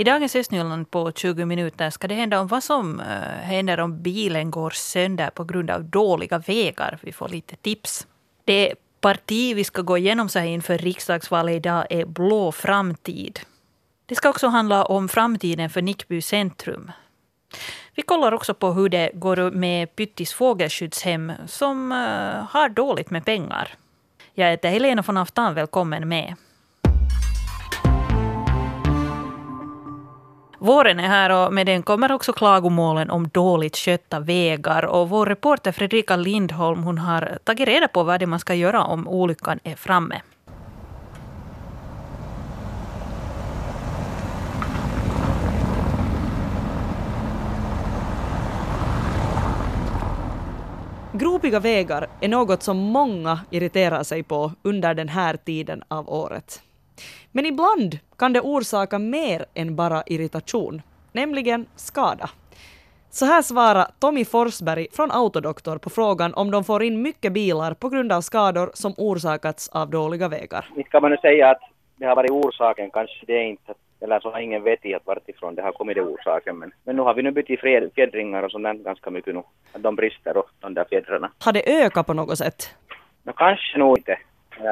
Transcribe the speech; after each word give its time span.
I 0.00 0.04
dagens 0.04 0.36
Östnyland 0.36 0.90
på 0.90 1.12
20 1.12 1.44
minuter 1.44 1.90
ska 1.90 2.08
det 2.08 2.14
hända 2.14 2.40
om 2.40 2.46
vad 2.46 2.64
som 2.64 3.00
eh, 3.00 3.06
händer 3.42 3.80
om 3.80 4.02
bilen 4.02 4.50
går 4.50 4.70
sönder 4.70 5.30
på 5.30 5.44
grund 5.44 5.70
av 5.70 5.84
dåliga 5.84 6.38
vägar. 6.38 6.98
Vi 7.02 7.12
får 7.12 7.28
lite 7.28 7.56
tips. 7.56 8.06
Det 8.44 8.74
parti 9.00 9.56
vi 9.56 9.64
ska 9.64 9.82
gå 9.82 9.98
igenom 9.98 10.28
så 10.28 10.38
här 10.38 10.46
inför 10.46 10.78
riksdagsvalet 10.78 11.54
idag 11.54 11.86
är 11.90 12.04
Blå 12.04 12.52
framtid. 12.52 13.40
Det 14.06 14.14
ska 14.14 14.28
också 14.28 14.46
handla 14.46 14.84
om 14.84 15.08
framtiden 15.08 15.70
för 15.70 15.82
Nickby 15.82 16.22
centrum. 16.22 16.92
Vi 17.94 18.02
kollar 18.02 18.32
också 18.32 18.54
på 18.54 18.72
hur 18.72 18.88
det 18.88 19.10
går 19.14 19.50
med 19.50 19.96
Pyttis 19.96 20.32
fågelskyddshem 20.32 21.32
som 21.46 21.92
eh, 21.92 22.44
har 22.50 22.68
dåligt 22.68 23.10
med 23.10 23.24
pengar. 23.24 23.74
Jag 24.34 24.50
heter 24.50 24.68
Helena 24.68 25.02
von 25.02 25.16
Aftan, 25.16 25.54
välkommen 25.54 26.08
med. 26.08 26.34
Våren 30.62 31.00
är 31.00 31.08
här 31.08 31.30
och 31.30 31.52
med 31.52 31.66
den 31.66 31.82
kommer 31.82 32.12
också 32.12 32.32
klagomålen 32.32 33.10
om 33.10 33.28
dåligt 33.28 33.76
skötta 33.76 34.20
vägar. 34.20 34.84
Och 34.84 35.08
vår 35.08 35.26
reporter 35.26 35.72
Fredrika 35.72 36.16
Lindholm 36.16 36.82
hon 36.82 36.98
har 36.98 37.38
tagit 37.44 37.68
reda 37.68 37.88
på 37.88 38.02
vad 38.02 38.20
det 38.20 38.26
man 38.26 38.38
ska 38.38 38.54
göra 38.54 38.84
om 38.84 39.08
olyckan 39.08 39.58
är 39.64 39.74
framme. 39.74 40.20
Gropiga 51.12 51.60
vägar 51.60 52.06
är 52.20 52.28
något 52.28 52.62
som 52.62 52.76
många 52.76 53.40
irriterar 53.50 54.02
sig 54.02 54.22
på 54.22 54.52
under 54.62 54.94
den 54.94 55.08
här 55.08 55.36
tiden 55.36 55.82
av 55.88 56.08
året. 56.08 56.62
Men 57.32 57.46
ibland 57.46 57.98
kan 58.20 58.32
det 58.32 58.40
orsaka 58.40 58.98
mer 58.98 59.44
än 59.54 59.76
bara 59.76 60.02
irritation, 60.06 60.82
nämligen 61.12 61.66
skada. 61.76 62.30
Så 63.10 63.24
här 63.24 63.42
svarar 63.42 63.86
Tommy 64.00 64.24
Forsberg 64.24 64.86
från 64.92 65.10
Autodoktor 65.10 65.78
på 65.78 65.90
frågan 65.90 66.34
om 66.34 66.50
de 66.50 66.64
får 66.64 66.82
in 66.82 67.02
mycket 67.02 67.32
bilar 67.32 67.74
på 67.74 67.88
grund 67.88 68.12
av 68.12 68.20
skador 68.20 68.70
som 68.74 68.94
orsakats 68.96 69.68
av 69.68 69.90
dåliga 69.90 70.28
vägar. 70.28 70.64
Inte 70.76 70.90
kan 70.90 71.02
man 71.02 71.10
nu 71.10 71.16
säga 71.16 71.50
att 71.50 71.62
det 71.96 72.06
har 72.06 72.16
varit 72.16 72.30
orsaken, 72.30 72.90
kanske 72.90 73.26
det 73.26 73.32
är 73.32 73.44
inte, 73.44 73.74
eller 74.00 74.20
så 74.20 74.30
har 74.30 74.40
ingen 74.40 74.62
vetat 74.62 75.02
vartifrån 75.06 75.54
det 75.54 75.62
har 75.62 75.72
kommit 75.72 75.96
det 75.96 76.02
orsaken. 76.02 76.58
Men, 76.58 76.72
men 76.84 76.96
nu 76.96 77.02
har 77.02 77.14
vi 77.14 77.22
nu 77.22 77.30
bytt 77.30 77.50
i 77.50 77.56
fjädringar 77.94 78.42
och 78.42 78.50
sånt 78.50 78.84
ganska 78.84 79.10
mycket 79.10 79.34
nu, 79.34 79.42
att 79.72 79.82
de 79.82 79.96
brister 79.96 80.36
och 80.36 80.48
de 80.60 80.74
där 80.74 80.84
fjädrarna. 80.90 81.30
Har 81.44 81.52
det 81.52 81.84
ökat 81.84 82.06
på 82.06 82.14
något 82.14 82.38
sätt? 82.38 82.74
No, 83.22 83.32
kanske 83.32 83.78
nog 83.78 83.98
inte 83.98 84.18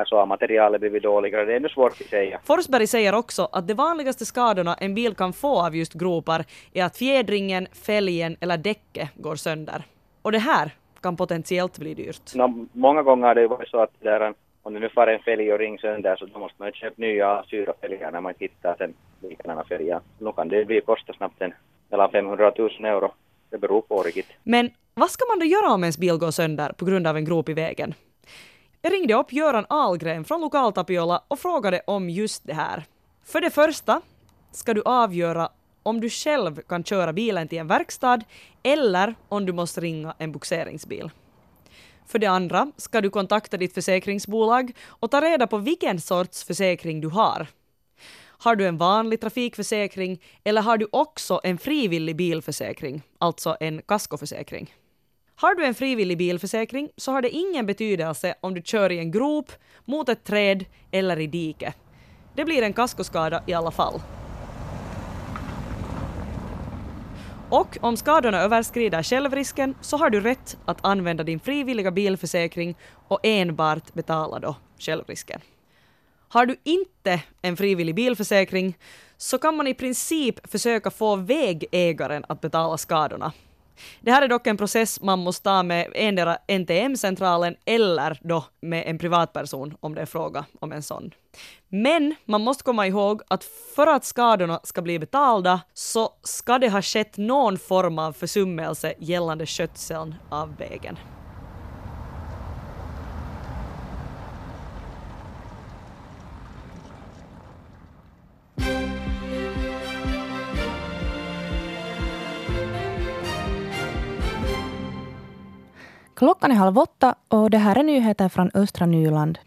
så 0.06 0.16
har 0.16 0.26
materialet 0.26 0.80
blivit 0.80 1.02
dåligare. 1.02 1.44
Det 1.44 1.52
är 1.52 1.56
ännu 1.56 1.68
svårt 1.68 2.00
att 2.00 2.06
säga. 2.06 2.40
Forsberg 2.44 2.86
säger 2.86 3.14
också 3.14 3.48
att 3.52 3.68
de 3.68 3.74
vanligaste 3.74 4.24
skadorna 4.24 4.74
en 4.74 4.94
bil 4.94 5.14
kan 5.14 5.32
få 5.32 5.66
av 5.66 5.76
just 5.76 5.92
gropar 5.92 6.44
är 6.72 6.84
att 6.84 6.96
fjädringen, 6.96 7.66
fälgen 7.86 8.36
eller 8.40 8.56
däcket 8.56 9.08
går 9.14 9.36
sönder. 9.36 9.82
Och 10.22 10.32
det 10.32 10.38
här 10.38 10.70
kan 11.02 11.16
potentiellt 11.16 11.78
bli 11.78 11.94
dyrt. 11.94 12.34
No, 12.34 12.66
många 12.72 13.02
gånger 13.02 13.26
har 13.26 13.34
det 13.34 13.48
varit 13.48 13.68
så 13.68 13.78
att 13.78 13.90
där, 14.00 14.34
om 14.62 14.74
det 14.74 14.80
nu 14.80 14.88
far 14.88 15.06
en 15.06 15.20
fälg 15.20 15.52
och 15.52 15.58
ring 15.58 15.78
sönder 15.78 16.16
så 16.16 16.26
då 16.26 16.38
måste 16.38 16.62
man 16.62 16.72
köpa 16.72 16.94
nya 16.96 17.44
syra 17.50 17.72
fälgar 17.80 18.12
när 18.12 18.20
man 18.20 18.34
hittar 18.38 18.74
sen 18.78 18.94
likadana 19.22 19.64
fälgar. 19.64 20.00
Nu 20.18 20.32
kan 20.32 20.48
det 20.48 20.64
bli 20.64 20.80
kosta 20.80 21.12
snabbt 21.12 21.42
en 21.42 21.54
mellan 21.90 22.10
500 22.10 22.52
000 22.58 22.70
euro. 22.84 23.12
Det 23.50 23.58
beror 23.58 23.80
på 23.80 24.02
riktigt. 24.02 24.26
Men 24.42 24.70
vad 24.94 25.10
ska 25.10 25.24
man 25.28 25.38
då 25.38 25.44
göra 25.44 25.72
om 25.72 25.84
ens 25.84 25.98
bil 25.98 26.16
går 26.16 26.30
sönder 26.30 26.72
på 26.72 26.84
grund 26.84 27.06
av 27.06 27.16
en 27.16 27.24
grop 27.24 27.48
i 27.48 27.54
vägen? 27.54 27.94
Jag 28.88 28.94
ringde 28.94 29.14
upp 29.14 29.32
Göran 29.32 29.66
Algren 29.68 30.24
från 30.24 30.40
Lokaltapiola 30.40 31.22
och 31.28 31.38
frågade 31.38 31.80
om 31.86 32.10
just 32.10 32.46
det 32.46 32.54
här. 32.54 32.84
För 33.24 33.40
det 33.40 33.50
första 33.50 34.00
ska 34.52 34.74
du 34.74 34.82
avgöra 34.84 35.48
om 35.82 36.00
du 36.00 36.10
själv 36.10 36.60
kan 36.60 36.84
köra 36.84 37.12
bilen 37.12 37.48
till 37.48 37.58
en 37.58 37.66
verkstad 37.66 38.20
eller 38.62 39.14
om 39.28 39.46
du 39.46 39.52
måste 39.52 39.80
ringa 39.80 40.14
en 40.18 40.32
boxeringsbil. 40.32 41.10
För 42.06 42.18
det 42.18 42.26
andra 42.26 42.72
ska 42.76 43.00
du 43.00 43.10
kontakta 43.10 43.56
ditt 43.56 43.74
försäkringsbolag 43.74 44.72
och 44.86 45.10
ta 45.10 45.20
reda 45.20 45.46
på 45.46 45.58
vilken 45.58 46.00
sorts 46.00 46.44
försäkring 46.44 47.00
du 47.00 47.08
har. 47.08 47.46
Har 48.24 48.56
du 48.56 48.66
en 48.66 48.78
vanlig 48.78 49.20
trafikförsäkring 49.20 50.22
eller 50.44 50.62
har 50.62 50.78
du 50.78 50.88
också 50.92 51.40
en 51.44 51.58
frivillig 51.58 52.16
bilförsäkring, 52.16 53.02
alltså 53.18 53.56
en 53.60 53.82
kaskoförsäkring? 53.82 54.74
Har 55.40 55.54
du 55.54 55.64
en 55.64 55.74
frivillig 55.74 56.18
bilförsäkring 56.18 56.90
så 56.96 57.12
har 57.12 57.22
det 57.22 57.30
ingen 57.30 57.66
betydelse 57.66 58.34
om 58.40 58.54
du 58.54 58.62
kör 58.62 58.92
i 58.92 58.98
en 58.98 59.10
grop, 59.10 59.52
mot 59.84 60.08
ett 60.08 60.24
träd 60.24 60.64
eller 60.90 61.20
i 61.20 61.26
dike. 61.26 61.74
Det 62.34 62.44
blir 62.44 62.62
en 62.62 62.72
kaskoskada 62.72 63.42
i 63.46 63.52
alla 63.54 63.70
fall. 63.70 64.00
Och 67.50 67.78
om 67.80 67.96
skadorna 67.96 68.38
överskrider 68.38 69.02
självrisken 69.02 69.74
så 69.80 69.96
har 69.96 70.10
du 70.10 70.20
rätt 70.20 70.56
att 70.64 70.84
använda 70.84 71.24
din 71.24 71.40
frivilliga 71.40 71.90
bilförsäkring 71.90 72.76
och 73.08 73.20
enbart 73.22 73.94
betala 73.94 74.38
då 74.38 74.56
självrisken. 74.78 75.40
Har 76.28 76.46
du 76.46 76.56
inte 76.64 77.22
en 77.42 77.56
frivillig 77.56 77.94
bilförsäkring 77.94 78.78
så 79.16 79.38
kan 79.38 79.56
man 79.56 79.66
i 79.66 79.74
princip 79.74 80.50
försöka 80.50 80.90
få 80.90 81.16
vägägaren 81.16 82.24
att 82.28 82.40
betala 82.40 82.78
skadorna 82.78 83.32
det 84.00 84.10
här 84.10 84.22
är 84.22 84.28
dock 84.28 84.46
en 84.46 84.56
process 84.56 85.00
man 85.00 85.18
måste 85.18 85.44
ta 85.44 85.62
med 85.62 85.92
endera 85.94 86.38
NTM-centralen 86.48 87.56
eller 87.64 88.18
då 88.22 88.44
med 88.60 88.84
en 88.86 88.98
privatperson 88.98 89.74
om 89.80 89.94
det 89.94 90.00
är 90.00 90.06
fråga 90.06 90.44
om 90.60 90.72
en 90.72 90.82
sån. 90.82 91.10
Men 91.68 92.14
man 92.24 92.40
måste 92.40 92.64
komma 92.64 92.86
ihåg 92.86 93.22
att 93.28 93.44
för 93.74 93.86
att 93.86 94.04
skadorna 94.04 94.60
ska 94.64 94.82
bli 94.82 94.98
betalda 94.98 95.60
så 95.74 96.10
ska 96.22 96.58
det 96.58 96.68
ha 96.68 96.82
skett 96.82 97.16
någon 97.16 97.58
form 97.58 97.98
av 97.98 98.12
försummelse 98.12 98.94
gällande 98.98 99.46
skötseln 99.46 100.14
av 100.30 100.56
vägen. 100.56 100.98
Klockan 116.18 116.50
är 116.50 116.54
halv 116.54 116.78
åtta 116.78 117.14
och 117.28 117.50
det 117.50 117.58
här 117.58 117.76
är 117.78 117.82
nyheter 117.82 118.28
från 118.28 118.50
östra 118.54 118.86
Nyland. 118.86 119.38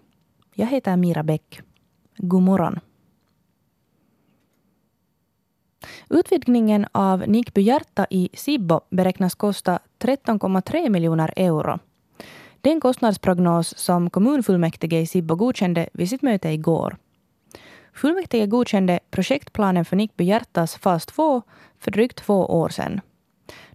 Jag 0.53 0.67
heter 0.67 0.97
Mira 0.97 1.23
Bäck. 1.23 1.61
God 2.17 2.41
morgon. 2.41 2.79
Utvidgningen 6.09 6.85
av 6.91 7.27
Nickby 7.27 7.61
hjärta 7.61 8.07
i 8.09 8.29
Sibbo 8.33 8.81
beräknas 8.89 9.35
kosta 9.35 9.79
13,3 9.99 10.89
miljoner 10.89 11.33
euro. 11.35 11.79
Det 12.61 12.69
är 12.69 12.73
en 12.73 12.81
kostnadsprognos 12.81 13.77
som 13.77 14.09
kommunfullmäktige 14.09 14.99
i 14.99 15.07
Sibbo 15.07 15.35
godkände 15.35 15.89
vid 15.93 16.09
sitt 16.09 16.21
möte 16.21 16.49
igår. 16.49 16.97
Fullmäktige 17.93 18.45
godkände 18.45 18.99
projektplanen 19.09 19.85
för 19.85 19.95
Nickby 19.95 20.23
hjärtas 20.23 20.75
fas 20.75 21.05
2 21.05 21.41
för 21.79 21.91
drygt 21.91 22.17
två 22.17 22.45
år 22.45 22.69
sedan. 22.69 23.01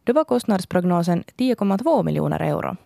Då 0.07 0.13
var 0.13 0.25
kostnadsprognosen 0.25 1.25
10,2 1.37 2.03
miljoner 2.03 2.41
euro. 2.41 2.77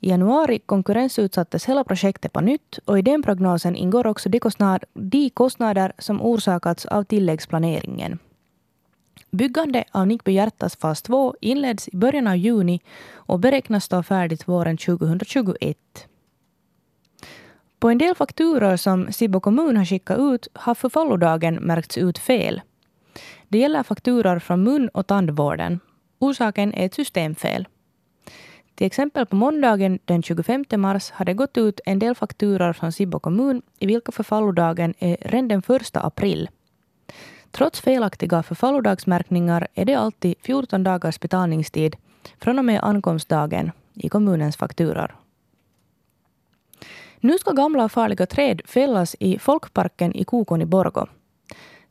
I 0.00 0.08
januari 0.08 0.58
konkurrensutsattes 0.58 1.64
hela 1.64 1.84
projektet 1.84 2.32
på 2.32 2.40
nytt 2.40 2.78
och 2.84 2.98
i 2.98 3.02
den 3.02 3.22
prognosen 3.22 3.76
ingår 3.76 4.06
också 4.06 4.28
de, 4.28 4.40
kostnad, 4.40 4.84
de 4.94 5.30
kostnader 5.30 5.92
som 5.98 6.22
orsakats 6.22 6.86
av 6.86 7.04
tilläggsplaneringen. 7.04 8.18
Byggande 9.30 9.84
av 9.92 10.06
Nickby 10.06 10.32
Hjärtas 10.32 10.76
fas 10.76 11.02
2 11.02 11.34
inleds 11.40 11.88
i 11.88 11.96
början 11.96 12.26
av 12.26 12.36
juni 12.36 12.80
och 13.12 13.40
beräknas 13.40 13.84
stå 13.84 14.02
färdigt 14.02 14.48
våren 14.48 14.76
2021. 14.76 15.76
På 17.78 17.88
en 17.88 17.98
del 17.98 18.14
fakturor 18.14 18.76
som 18.76 19.12
Sibbo 19.12 19.40
kommun 19.40 19.76
har 19.76 19.84
skickat 19.84 20.18
ut 20.18 20.48
har 20.52 20.74
förfallodagen 20.74 21.54
märkts 21.54 21.98
ut 21.98 22.18
fel. 22.18 22.60
Det 23.50 23.58
gäller 23.58 23.82
fakturor 23.82 24.38
från 24.38 24.62
mun 24.62 24.88
och 24.88 25.06
tandvården. 25.06 25.80
Orsaken 26.18 26.74
är 26.74 26.86
ett 26.86 26.94
systemfel. 26.94 27.68
Till 28.74 28.86
exempel 28.86 29.26
på 29.26 29.36
måndagen 29.36 29.98
den 30.04 30.22
25 30.22 30.64
mars 30.76 31.10
har 31.10 31.24
det 31.24 31.34
gått 31.34 31.58
ut 31.58 31.80
en 31.84 31.98
del 31.98 32.14
fakturor 32.14 32.72
från 32.72 32.92
Sibbo 32.92 33.18
kommun 33.18 33.62
i 33.78 33.86
vilka 33.86 34.12
förfallodagen 34.12 34.94
är 34.98 35.16
redan 35.20 35.48
den 35.48 35.62
1 35.76 35.96
april. 35.96 36.48
Trots 37.50 37.80
felaktiga 37.80 38.42
förfallodagsmärkningar 38.42 39.68
är 39.74 39.84
det 39.84 39.94
alltid 39.94 40.34
14 40.40 40.82
dagars 40.82 41.20
betalningstid 41.20 41.96
från 42.38 42.58
och 42.58 42.64
med 42.64 42.84
ankomstdagen 42.84 43.70
i 43.94 44.08
kommunens 44.08 44.56
fakturor. 44.56 45.16
Nu 47.20 47.38
ska 47.38 47.50
gamla 47.50 47.84
och 47.84 47.92
farliga 47.92 48.26
träd 48.26 48.62
fällas 48.64 49.16
i 49.20 49.38
Folkparken 49.38 50.16
i 50.16 50.24
Kokon 50.24 50.62
i 50.62 50.66
Borgo. 50.66 51.06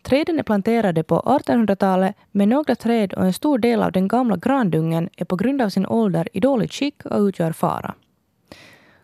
Träden 0.01 0.39
är 0.39 0.43
planterade 0.43 1.03
på 1.03 1.19
1800-talet 1.19 2.15
men 2.31 2.49
några 2.49 2.75
träd 2.75 3.13
och 3.13 3.25
en 3.25 3.33
stor 3.33 3.57
del 3.57 3.83
av 3.83 3.91
den 3.91 4.07
gamla 4.07 4.37
grandungen 4.37 5.09
är 5.17 5.25
på 5.25 5.35
grund 5.35 5.61
av 5.61 5.69
sin 5.69 5.85
ålder 5.85 6.27
i 6.33 6.39
dåligt 6.39 6.73
skick 6.73 7.05
och 7.05 7.19
utgör 7.19 7.51
fara. 7.51 7.93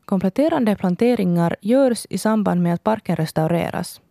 Kompletterande 0.05 0.75
planteringar 0.75 1.55
görs 1.61 2.05
i 2.09 2.17
samband 2.17 2.61
med 2.61 2.73
att 2.73 2.83
parken 2.83 3.15
restaureras. 3.15 4.01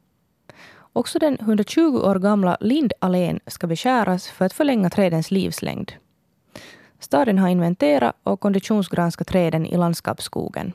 Också 0.92 1.18
den 1.18 1.36
120 1.40 1.80
år 1.80 2.18
gamla 2.18 2.56
Lindallén 2.60 3.40
ska 3.46 3.66
beskäras 3.66 4.28
för 4.28 4.44
att 4.44 4.52
förlänga 4.52 4.90
trädens 4.90 5.30
livslängd. 5.30 5.92
Staden 6.98 7.38
har 7.38 7.48
inventerat 7.48 8.16
och 8.22 8.40
konditionsgranskat 8.40 9.26
träden 9.26 9.66
i 9.66 9.76
landskapsskogen. 9.76 10.72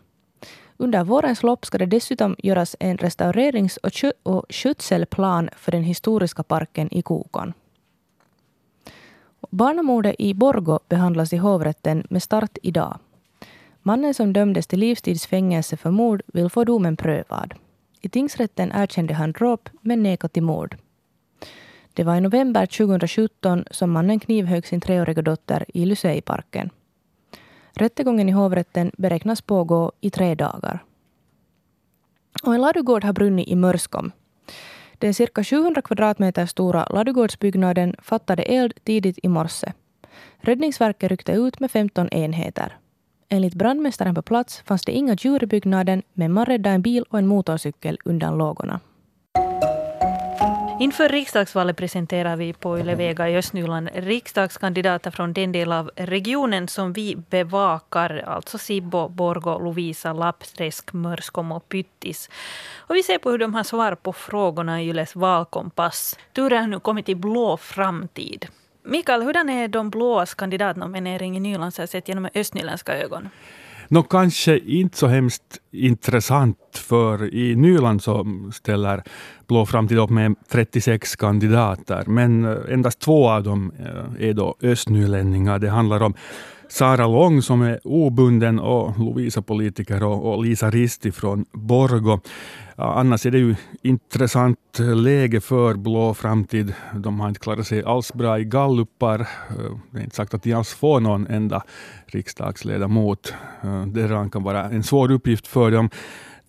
Under 0.82 1.04
vårens 1.04 1.44
lopp 1.44 1.66
ska 1.66 1.78
det 1.78 1.86
dessutom 1.86 2.36
göras 2.38 2.76
en 2.80 2.98
restaurerings 2.98 3.78
och, 3.78 3.92
kö 3.92 4.12
och 4.24 4.46
skötselplan 4.50 5.50
för 5.56 5.72
den 5.72 5.84
historiska 5.84 6.44
parken 6.44 6.94
i 6.94 7.02
Kokon. 7.02 7.54
Barnamordet 9.50 10.16
i 10.20 10.34
Borgo 10.34 10.80
behandlas 10.90 11.34
i 11.34 11.38
hovrätten 11.38 12.08
med 12.10 12.24
start 12.24 12.58
idag. 12.64 13.00
Mannen 13.82 14.14
som 14.14 14.34
dömdes 14.34 14.68
till 14.68 14.80
livstidsfängelse 14.80 15.78
för 15.78 15.92
mord 15.92 16.22
vill 16.28 16.50
få 16.50 16.64
domen 16.64 16.98
prövad. 16.98 17.54
I 18.02 18.10
tingsrätten 18.10 18.72
erkände 18.76 19.14
han 19.14 19.32
dråp 19.32 19.70
men 19.82 20.04
nekade 20.04 20.34
till 20.34 20.44
mord. 20.44 20.78
Det 21.94 22.04
var 22.04 22.16
i 22.16 22.22
november 22.22 22.66
2017 22.66 23.66
som 23.72 23.92
mannen 23.92 24.20
knivhögg 24.20 24.68
sin 24.68 24.82
treåriga 24.82 25.22
dotter 25.22 25.66
i 25.68 25.86
Lyseiparken. 25.86 26.70
Rättegången 27.80 28.30
i 28.30 28.32
hovrätten 28.32 28.92
beräknas 28.98 29.42
pågå 29.42 29.92
i 30.02 30.10
tre 30.10 30.36
dagar. 30.36 30.84
Och 32.44 32.54
en 32.54 32.62
ladugård 32.62 33.04
har 33.04 33.14
brunnit 33.14 33.48
i 33.48 33.56
Mörskom. 33.56 34.12
Den 34.98 35.14
cirka 35.14 35.44
700 35.44 35.82
kvadratmeter 35.82 36.46
stora 36.46 36.86
ladugårdsbyggnaden 36.86 37.96
fattade 38.02 38.44
eld 38.44 38.74
tidigt 38.84 39.20
i 39.24 39.28
morse. 39.28 39.74
Räddningsverket 40.38 41.12
ryckte 41.12 41.32
ut 41.32 41.60
med 41.60 41.72
15 41.72 42.10
enheter. 42.10 42.78
Enligt 43.30 43.56
brandmästaren 43.56 44.16
på 44.16 44.22
plats 44.22 44.62
fanns 44.66 44.86
det 44.86 44.92
inga 44.92 45.16
djur 45.20 45.44
i 45.44 45.48
byggnaden 45.48 46.04
men 46.14 46.34
man 46.34 46.46
räddade 46.46 46.76
en 46.76 46.82
bil 46.82 47.06
och 47.10 47.20
en 47.20 47.28
motorcykel 47.28 47.98
undan 48.06 48.38
lågorna. 48.38 48.80
Inför 50.80 51.10
riksdagsvalet 51.10 51.78
presenterar 51.78 52.36
vi 52.36 52.54
på 52.54 52.80
Yle 52.80 52.96
Vega 52.96 53.30
i 53.30 53.38
Östnyland 53.38 53.90
riksdagskandidater 53.94 55.12
från 55.12 55.34
den 55.34 55.52
del 55.52 55.72
av 55.72 55.92
regionen 55.96 56.68
som 56.68 56.94
vi 56.94 57.16
bevakar, 57.16 58.24
alltså 58.28 58.58
Sibbo, 58.58 59.10
Borgo, 59.10 59.60
Lovisa, 59.60 60.14
Lappträsk, 60.14 60.94
Mörskom 60.94 61.52
och 61.52 61.70
Pyttis. 61.70 62.30
Och 62.78 62.96
vi 62.96 63.04
ser 63.04 63.18
på 63.18 63.32
hur 63.32 63.38
de 63.38 63.56
har 63.56 63.64
svar 63.64 63.96
på 63.96 64.14
frågorna 64.14 64.82
i 64.82 64.90
Yles 64.90 65.16
valkompass. 65.16 66.18
Turen 66.34 66.62
har 66.62 66.68
nu 66.68 66.80
kommit 66.80 67.06
till 67.06 67.18
blå 67.18 67.58
framtid. 67.58 68.48
Mikael, 68.84 69.22
hurdan 69.22 69.50
är 69.50 69.68
de 69.68 69.90
blåas 69.90 70.34
kandidatnominering 70.34 71.38
i 71.38 71.40
Nyland 71.40 71.74
sett 71.74 72.08
genom 72.08 72.30
östnyländska 72.36 72.98
ögon? 72.98 73.30
Nå, 73.92 74.04
kanske 74.04 74.60
inte 74.60 74.98
så 74.98 75.08
hemskt 75.08 75.58
intressant, 75.72 76.58
för 76.74 77.34
i 77.34 77.56
Nyland 77.56 78.04
så 78.04 78.26
ställer 78.54 79.04
Blå 79.48 79.66
framtid 79.66 79.98
upp 79.98 80.10
med 80.10 80.36
36 80.52 81.16
kandidater, 81.16 82.04
men 82.08 82.46
eh, 82.46 82.58
endast 82.70 83.00
två 83.00 83.30
av 83.30 83.44
dem 83.44 83.72
eh, 83.80 84.30
är 84.30 84.34
då 84.34 84.56
östnylänningar. 84.62 85.60
Det 85.60 85.70
handlar 85.70 86.04
om 86.04 86.14
Sara 86.70 87.08
Lång 87.08 87.42
som 87.42 87.62
är 87.62 87.80
obunden 87.84 88.60
och 88.60 89.00
Lovisa-politiker 89.00 90.04
och, 90.04 90.34
och 90.34 90.44
Lisa 90.44 90.70
Risti 90.70 91.12
från 91.12 91.46
Borgo. 91.52 92.20
Annars 92.76 93.26
är 93.26 93.32
det 93.32 93.38
ju 93.38 93.56
intressant 93.82 94.80
läge 94.96 95.42
för 95.42 95.74
Blå 95.74 96.14
framtid. 96.14 96.74
De 96.96 97.20
har 97.20 97.28
inte 97.28 97.40
klarat 97.40 97.68
sig 97.68 97.84
alls 97.84 98.14
bra 98.14 98.40
i 98.40 98.44
gallupar. 98.44 99.20
Eh, 99.20 99.78
det 99.92 100.00
är 100.00 100.04
inte 100.04 100.16
sagt 100.16 100.34
att 100.34 100.44
de 100.44 100.54
alls 100.54 100.74
får 100.74 101.00
någon 101.00 101.28
enda 101.28 101.64
riksdagsledamot. 102.06 103.34
Eh, 103.64 103.86
det 103.86 104.30
kan 104.32 104.44
vara 104.44 104.64
en 104.64 104.84
svår 104.84 105.12
uppgift 105.12 105.48
för 105.48 105.72
dem. 105.72 105.90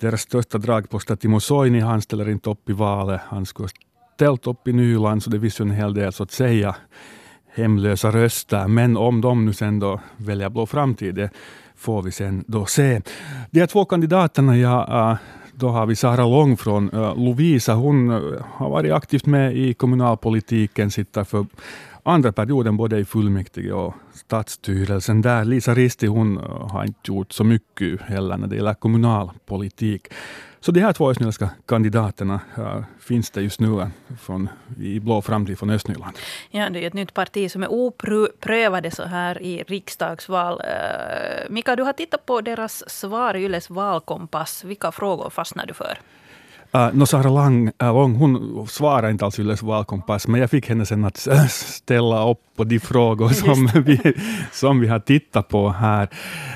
Deras 0.00 0.20
största 0.20 0.58
dragpost 0.58 1.10
är 1.10 1.16
Timo 1.16 1.40
Soini. 1.40 1.80
Han 1.80 2.02
ställer 2.02 2.28
inte 2.28 2.50
upp 2.50 2.70
i 2.70 2.72
valet. 2.72 3.20
Han 3.24 3.46
skulle 3.46 3.64
ha 3.64 3.70
ställt 4.14 4.46
upp 4.46 4.68
i 4.68 4.72
Nyland, 4.72 5.22
så 5.22 5.30
det 5.30 5.40
finns 5.40 5.60
ju 5.60 5.62
en 5.62 5.70
hel 5.70 5.94
del 5.94 6.12
så 6.12 6.22
att 6.22 6.32
säga 6.32 6.76
hemlösa 7.54 8.10
röster. 8.10 8.68
Men 8.68 8.96
om 8.96 9.20
de 9.20 9.46
nu 9.46 9.52
sen 9.52 9.78
då 9.78 10.00
väljer 10.16 10.48
Blå 10.48 10.66
framtid, 10.66 11.14
det 11.14 11.30
får 11.76 12.02
vi 12.02 12.12
sen 12.12 12.44
då 12.46 12.66
se. 12.66 13.00
De 13.50 13.60
här 13.60 13.66
två 13.66 13.84
kandidaterna, 13.84 14.56
ja, 14.56 15.10
äh, 15.12 15.18
då 15.52 15.68
har 15.68 15.86
vi 15.86 15.96
Sara 15.96 16.24
Lång 16.24 16.56
från 16.56 16.90
äh, 16.90 17.16
Lovisa. 17.16 17.74
Hon 17.74 18.10
äh, 18.10 18.20
har 18.44 18.70
varit 18.70 18.92
aktivt 18.92 19.26
med 19.26 19.56
i 19.56 19.74
kommunalpolitiken, 19.74 20.90
sitter 20.90 21.24
för 21.24 21.46
andra 22.02 22.32
perioden 22.32 22.76
både 22.76 22.98
i 22.98 23.04
fullmäktige 23.04 23.72
och 23.72 23.94
stadsstyrelsen 24.14 25.22
där. 25.22 25.44
Lisa 25.44 25.74
Risti 25.74 26.06
hon 26.06 26.38
eh, 26.38 26.68
har 26.68 26.84
inte 26.84 27.00
gjort 27.02 27.32
så 27.32 27.44
mycket 27.44 28.00
heller 28.00 28.36
när 28.36 28.46
det 28.46 28.56
gäller 28.56 28.74
kommunalpolitik. 28.74 30.08
Så 30.60 30.72
de 30.72 30.80
här 30.80 30.92
två 30.92 31.10
östnyländska 31.10 31.50
kandidaterna 31.66 32.40
äh, 32.58 32.82
finns 33.00 33.30
det 33.30 33.42
just 33.42 33.60
nu 33.60 33.80
eh, 33.80 33.88
från, 34.20 34.48
i 34.78 35.00
Blå 35.00 35.22
framtid 35.22 35.58
från 35.58 35.70
Östnyland. 35.70 36.18
Ja, 36.50 36.70
det 36.70 36.82
är 36.84 36.86
ett 36.86 36.94
nytt 36.94 37.14
parti 37.14 37.50
som 37.50 37.62
är 37.62 37.72
oprövade 37.72 38.90
så 38.90 39.02
här 39.02 39.42
i 39.42 39.62
riksdagsval. 39.62 40.60
Äh, 40.60 41.50
Mika, 41.50 41.76
du 41.76 41.82
har 41.82 41.92
tittat 41.92 42.26
på 42.26 42.40
deras 42.40 42.90
svar 42.90 43.34
i 43.34 43.44
Yles 43.44 43.70
valkompass. 43.70 44.64
Vilka 44.64 44.92
frågor 44.92 45.30
fastnar 45.30 45.66
du 45.66 45.74
för? 45.74 45.98
Uh, 46.74 46.90
no, 46.92 47.06
Sara 47.06 47.30
Lang, 47.30 47.68
uh, 47.68 47.92
Long, 47.94 48.14
hon 48.14 48.66
svarade 48.68 49.10
inte 49.10 49.24
alls 49.24 49.38
Yles 49.38 49.62
valkompass, 49.62 50.28
men 50.28 50.40
jag 50.40 50.50
fick 50.50 50.68
henne 50.68 50.86
sen 50.86 51.04
att 51.04 51.16
ställa 51.50 52.30
upp 52.30 52.38
på 52.56 52.64
de 52.64 52.80
frågor 52.80 53.28
som 53.28 53.82
vi, 53.84 54.14
som 54.52 54.80
vi 54.80 54.88
har 54.88 54.98
tittat 54.98 55.48
på 55.48 55.70
här. 55.70 56.08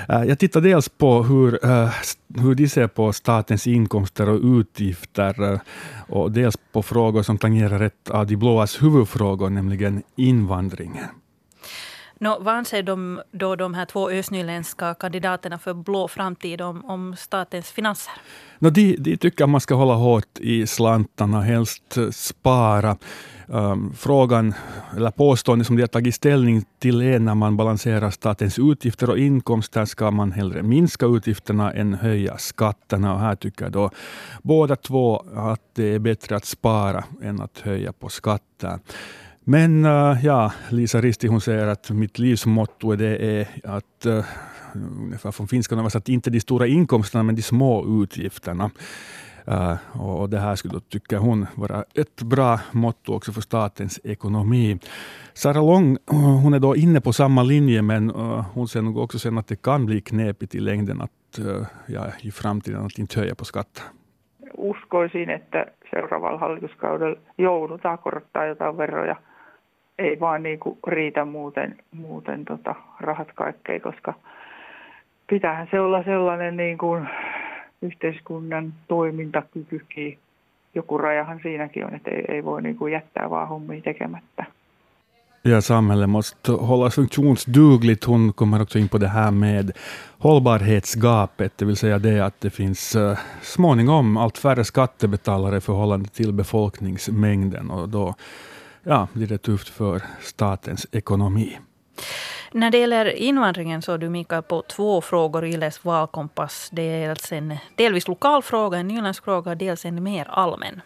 Uh, 0.09 0.23
jag 0.25 0.39
tittade 0.39 0.69
dels 0.69 0.89
på 0.89 1.23
hur, 1.23 1.65
uh, 1.65 1.89
hur 2.35 2.55
de 2.55 2.67
ser 2.67 2.87
på 2.87 3.13
statens 3.13 3.67
inkomster 3.67 4.29
och 4.29 4.39
utgifter, 4.43 5.59
och 6.07 6.31
dels 6.31 6.57
på 6.71 6.83
frågor 6.83 7.23
som 7.23 7.37
tangerar 7.37 7.79
ett 7.79 8.09
av 8.09 8.27
de 8.27 8.35
blåas 8.35 8.81
huvudfrågor, 8.81 9.49
nämligen 9.49 10.03
invandringen. 10.15 11.05
No, 12.19 12.37
vad 12.39 12.53
anser 12.53 12.83
de, 12.83 13.21
då 13.31 13.55
de 13.55 13.73
här 13.73 13.85
två 13.85 14.09
östnyländska 14.09 14.93
kandidaterna 14.93 15.57
för 15.57 15.73
blå 15.73 16.07
framtid 16.07 16.61
om, 16.61 16.85
om 16.85 17.15
statens 17.17 17.71
finanser? 17.71 18.13
No, 18.59 18.69
de, 18.69 18.95
de 18.99 19.17
tycker 19.17 19.47
man 19.47 19.61
ska 19.61 19.75
hålla 19.75 19.93
hårt 19.93 20.39
i 20.39 20.67
slantarna, 20.67 21.41
helst 21.41 21.97
spara. 22.11 22.97
Um, 23.47 23.93
frågan, 23.97 24.53
eller 24.95 25.11
påståendet 25.11 25.67
som 25.67 25.75
de 25.75 25.83
har 25.83 25.87
tagit 25.87 26.15
ställning 26.15 26.65
till 26.79 27.01
är 27.01 27.19
när 27.19 27.35
man 27.35 27.57
balanserar 27.57 28.09
statens 28.09 28.59
utgifter 28.59 29.09
och 29.09 29.17
inkomster 29.17 29.85
ska 29.85 30.11
man 30.11 30.31
hellre 30.31 30.63
minska 30.63 31.05
utgifterna 31.05 31.73
än 31.73 31.93
höja 31.93 32.37
skatterna. 32.37 33.13
Och 33.13 33.19
här 33.19 33.35
tycker 33.35 33.69
då 33.69 33.89
båda 34.41 34.75
två 34.75 35.25
att 35.35 35.61
det 35.73 35.95
är 35.95 35.99
bättre 35.99 36.35
att 36.35 36.45
spara 36.45 37.03
än 37.21 37.41
att 37.41 37.59
höja 37.59 37.93
på 37.93 38.09
skatter. 38.09 38.79
Men 39.47 39.85
eh, 39.85 40.25
ja, 40.25 40.51
Lisa 40.69 41.01
Risti 41.01 41.27
hon 41.27 41.41
säger 41.41 41.67
att 41.67 41.89
mitt 41.91 42.19
livsmotto 42.19 42.95
det 42.95 43.17
är 43.17 43.47
att 43.63 44.05
eh, 44.05 44.25
ungefär 44.75 45.31
från 45.31 45.47
finskan 45.47 45.85
att 45.85 46.09
inte 46.09 46.29
de 46.29 46.39
stora 46.39 46.67
inkomsterna 46.67 47.23
men 47.23 47.35
de 47.35 47.41
små 47.41 48.03
utgifterna. 48.03 48.71
Uh, 49.47 50.01
och 50.01 50.29
det 50.29 50.39
här 50.39 50.55
skulle 50.55 50.73
då, 50.73 50.79
tycker 50.79 51.17
hon, 51.17 51.45
vara 51.55 51.83
ett 51.93 52.21
bra 52.21 52.59
motto 52.71 53.13
också 53.13 53.31
för 53.31 53.41
statens 53.41 53.99
ekonomi. 54.03 54.79
Sara 55.33 55.61
Lång 55.61 55.97
hon 56.43 56.53
är 56.53 56.59
då 56.59 56.75
inne 56.75 57.01
på 57.01 57.13
samma 57.13 57.43
linje, 57.43 57.81
men 57.81 58.11
uh, 58.11 58.45
hon 58.53 58.67
ser 58.67 58.81
nog 58.81 58.97
också 58.97 59.19
sen 59.19 59.37
att 59.37 59.47
det 59.47 59.61
kan 59.61 59.85
bli 59.85 60.01
knepigt 60.01 60.55
i 60.55 60.59
längden 60.59 61.01
att 61.01 61.39
uh, 61.39 61.65
ja, 61.87 62.05
i 62.21 62.31
framtiden 62.31 62.85
att 62.85 62.99
inte 62.99 63.19
höja 63.19 63.35
på 63.35 63.45
skatten. 63.45 63.83
Uskoisin, 64.57 65.29
että 65.29 65.65
seuraavalla 65.89 66.39
hallituskaudella 66.39 67.19
joudutaan 67.37 67.97
korottaa 67.97 68.45
jotain 68.45 68.77
veroja 68.77 69.15
ei 69.99 70.19
vaan 70.19 70.43
niin 70.43 70.59
kuin 70.59 70.79
riitä 70.87 71.25
muuten, 71.25 71.75
muuten 71.91 72.45
tota 72.45 72.75
rahat 72.99 73.31
kaikkeen, 73.35 73.81
koska 73.81 74.13
pitäähän 75.29 75.67
se 75.71 75.79
olla 75.79 76.03
sellainen 76.03 76.57
niin 76.57 76.77
kuin 76.77 77.07
yhteiskunnan 77.81 78.73
toimintakykykin. 78.87 80.17
Joku 80.75 80.97
rajahan 80.97 81.39
siinäkin 81.43 81.85
on, 81.85 81.95
että 81.95 82.11
ei, 82.11 82.25
ei 82.27 82.45
voi 82.45 82.61
niin 82.61 82.75
kuin 82.75 82.93
jättää 82.93 83.29
vaan 83.29 83.47
hommia 83.47 83.81
tekemättä. 83.81 84.45
Ja, 85.45 85.61
samhället 85.61 86.09
måste 86.09 86.51
hållas 86.51 86.95
funktionsdugligt. 86.95 88.07
Hon 88.07 88.33
kommer 88.35 88.61
också 88.61 88.79
in 88.79 88.89
på 88.89 88.97
det 88.97 89.07
här 89.07 89.31
med 89.31 89.71
hållbarhetsgapet, 90.19 91.57
det 91.57 91.65
vill 91.65 91.75
säga 91.75 91.99
det 91.99 92.19
att 92.19 92.41
det 92.41 92.49
finns 92.49 92.95
uh, 92.95 93.17
småningom 93.41 94.17
allt 94.17 94.37
färre 94.37 94.63
skattebetalare 94.63 95.57
i 95.57 95.61
förhållande 95.61 96.09
till 96.09 96.33
befolkningsmängden. 96.33 97.71
Och 97.71 97.89
då 97.89 98.15
ja, 98.85 99.07
blir 99.13 99.27
det 99.27 99.37
tufft 99.37 99.69
för 99.69 100.01
statens 100.21 100.87
ekonomi. 100.91 101.59
När 102.51 102.71
det 102.71 102.77
gäller 102.77 103.05
invandringen 103.15 103.81
så 103.81 103.91
är 103.91 103.97
du 103.97 104.09
Mikael 104.09 104.43
på 104.43 104.61
två 104.61 105.01
frågor 105.01 105.45
i 105.45 105.53
Yles 105.53 105.85
valkompass. 105.85 106.69
Dels 106.71 107.31
en 107.31 107.57
delvis 107.75 108.07
lokal 108.07 108.41
fråga, 108.41 108.77
en 108.77 108.87
nyländsk 108.87 109.23
fråga, 109.23 109.55
dels 109.55 109.85
en 109.85 110.03
mer 110.03 110.25
allmän. 110.29 110.81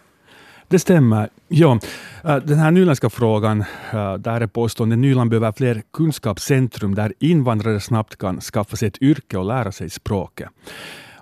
Det 0.68 0.80
stämmer. 0.80 1.30
Ja, 1.48 1.80
äh, 2.24 2.36
den 2.36 2.58
här 2.58 2.72
nyländska 2.72 3.10
frågan, 3.10 3.64
äh, 3.94 4.14
där 4.14 4.42
är 4.42 4.48
påståendet 4.48 5.00
Nyland 5.00 5.30
behöver 5.30 5.52
fler 5.52 5.82
kunskapscentrum 5.94 6.96
där 6.96 7.14
invandrare 7.20 7.80
snabbt 7.80 8.16
kan 8.16 8.42
skaffa 8.42 8.76
sig 8.76 8.88
ett 8.88 9.02
yrke 9.02 9.38
och 9.38 9.46
lära 9.46 9.72
sig 9.72 9.90
språket. 9.90 10.50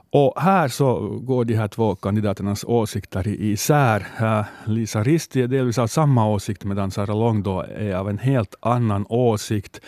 Och 0.10 0.42
här 0.42 0.68
så 0.68 1.20
går 1.20 1.46
de 1.46 1.56
här 1.56 1.68
två 1.68 1.96
kandidaternas 1.96 2.64
åsikter 2.64 3.28
isär. 3.28 4.06
Lisa 4.66 5.04
Risti 5.04 5.42
är 5.42 5.48
delvis 5.48 5.78
av 5.78 5.88
samma 5.88 6.28
åsikt 6.30 6.64
medan 6.64 6.92
Sara 6.92 7.14
Lång 7.14 7.44
då 7.44 7.62
är 7.62 7.96
av 7.96 8.10
en 8.10 8.18
helt 8.18 8.56
annan 8.60 9.06
åsikt. 9.10 9.82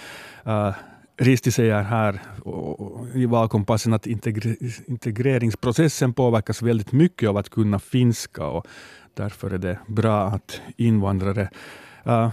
Eh, 0.46 0.74
Risti 1.18 1.52
säger 1.52 1.82
här 1.82 2.22
i 3.14 3.26
valkompassen 3.26 3.94
att 3.94 4.08
integreringsprocessen 4.88 6.14
påverkas 6.14 6.62
väldigt 6.62 6.92
mycket 6.92 7.30
av 7.30 7.38
att 7.38 7.50
kunna 7.50 7.80
finska 7.80 8.46
och 8.46 8.68
därför 9.14 9.52
är 9.52 9.58
det 9.58 9.80
bra 9.88 10.28
att 10.28 10.62
invandrare 10.78 11.50
eh, 12.04 12.30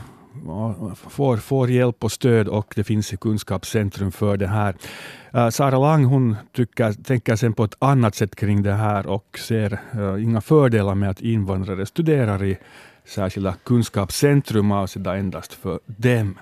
får, 0.96 1.36
får 1.36 1.70
hjälp 1.70 2.04
och 2.04 2.12
stöd 2.12 2.48
och 2.48 2.72
det 2.76 2.84
finns 2.84 3.12
ett 3.12 3.20
kunskapscentrum 3.20 4.12
för 4.12 4.36
det 4.36 4.46
här. 4.46 4.76
Uh, 5.34 5.48
Sara 5.48 5.78
Lang 5.78 6.04
hon 6.04 6.36
tycker, 6.52 6.92
tänker 6.92 7.36
sen 7.36 7.52
på 7.52 7.64
ett 7.64 7.76
annat 7.78 8.14
sätt 8.14 8.36
kring 8.36 8.62
det 8.62 8.72
här 8.72 9.06
och 9.06 9.38
ser 9.38 9.80
uh, 9.98 10.22
inga 10.22 10.40
fördelar 10.40 10.94
med 10.94 11.10
att 11.10 11.20
invandrare 11.20 11.86
studerar 11.86 12.44
i 12.44 12.58
särskilda 13.04 13.54
kunskapscentrum 13.64 14.72
avsedda 14.72 15.16
endast 15.16 15.52
för 15.52 15.80
dem. 15.86 16.38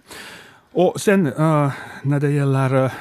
Och 0.77 1.01
sen 1.01 1.27
uh, 1.27 1.73
när 2.03 2.21
det 2.21 2.31
gäller 2.31 2.85
uh, 2.85 2.93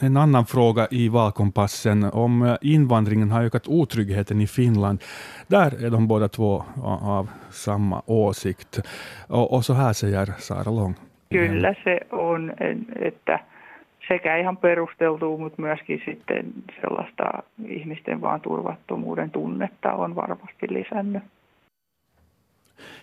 en 0.00 0.16
annan 0.16 0.46
fråga 0.46 0.88
i 0.90 1.08
valkompassen 1.08 2.04
om 2.04 2.42
uh, 2.42 2.56
invandringen 2.60 3.30
har 3.30 3.44
ökat 3.44 3.68
otryggheten 3.68 4.40
i 4.40 4.46
Finland. 4.46 5.02
Där 5.46 5.84
är 5.84 5.90
de 5.90 6.08
båda 6.08 6.28
två 6.28 6.64
av 7.02 7.28
samma 7.50 8.02
åsikt. 8.06 8.80
Och, 9.28 9.52
och 9.52 9.64
så 9.64 9.72
här 9.72 9.92
säger 9.92 10.26
Sara 10.38 10.70
Long. 10.70 10.94
Kyllä 11.30 11.74
se 11.84 12.00
on, 12.10 12.52
että 13.00 13.40
sekä 14.08 14.36
ihan 14.36 14.56
perusteltua, 14.56 15.38
mutta 15.38 15.62
myöskin 15.62 16.02
sitten 16.04 16.52
sellaista 16.80 17.42
ihmisten 17.68 18.20
vaan 18.20 18.40
turvattomuuden 18.40 19.30
tunnetta 19.30 19.92
on 19.92 20.14
varmasti 20.14 20.66
lisännyt. 20.68 21.22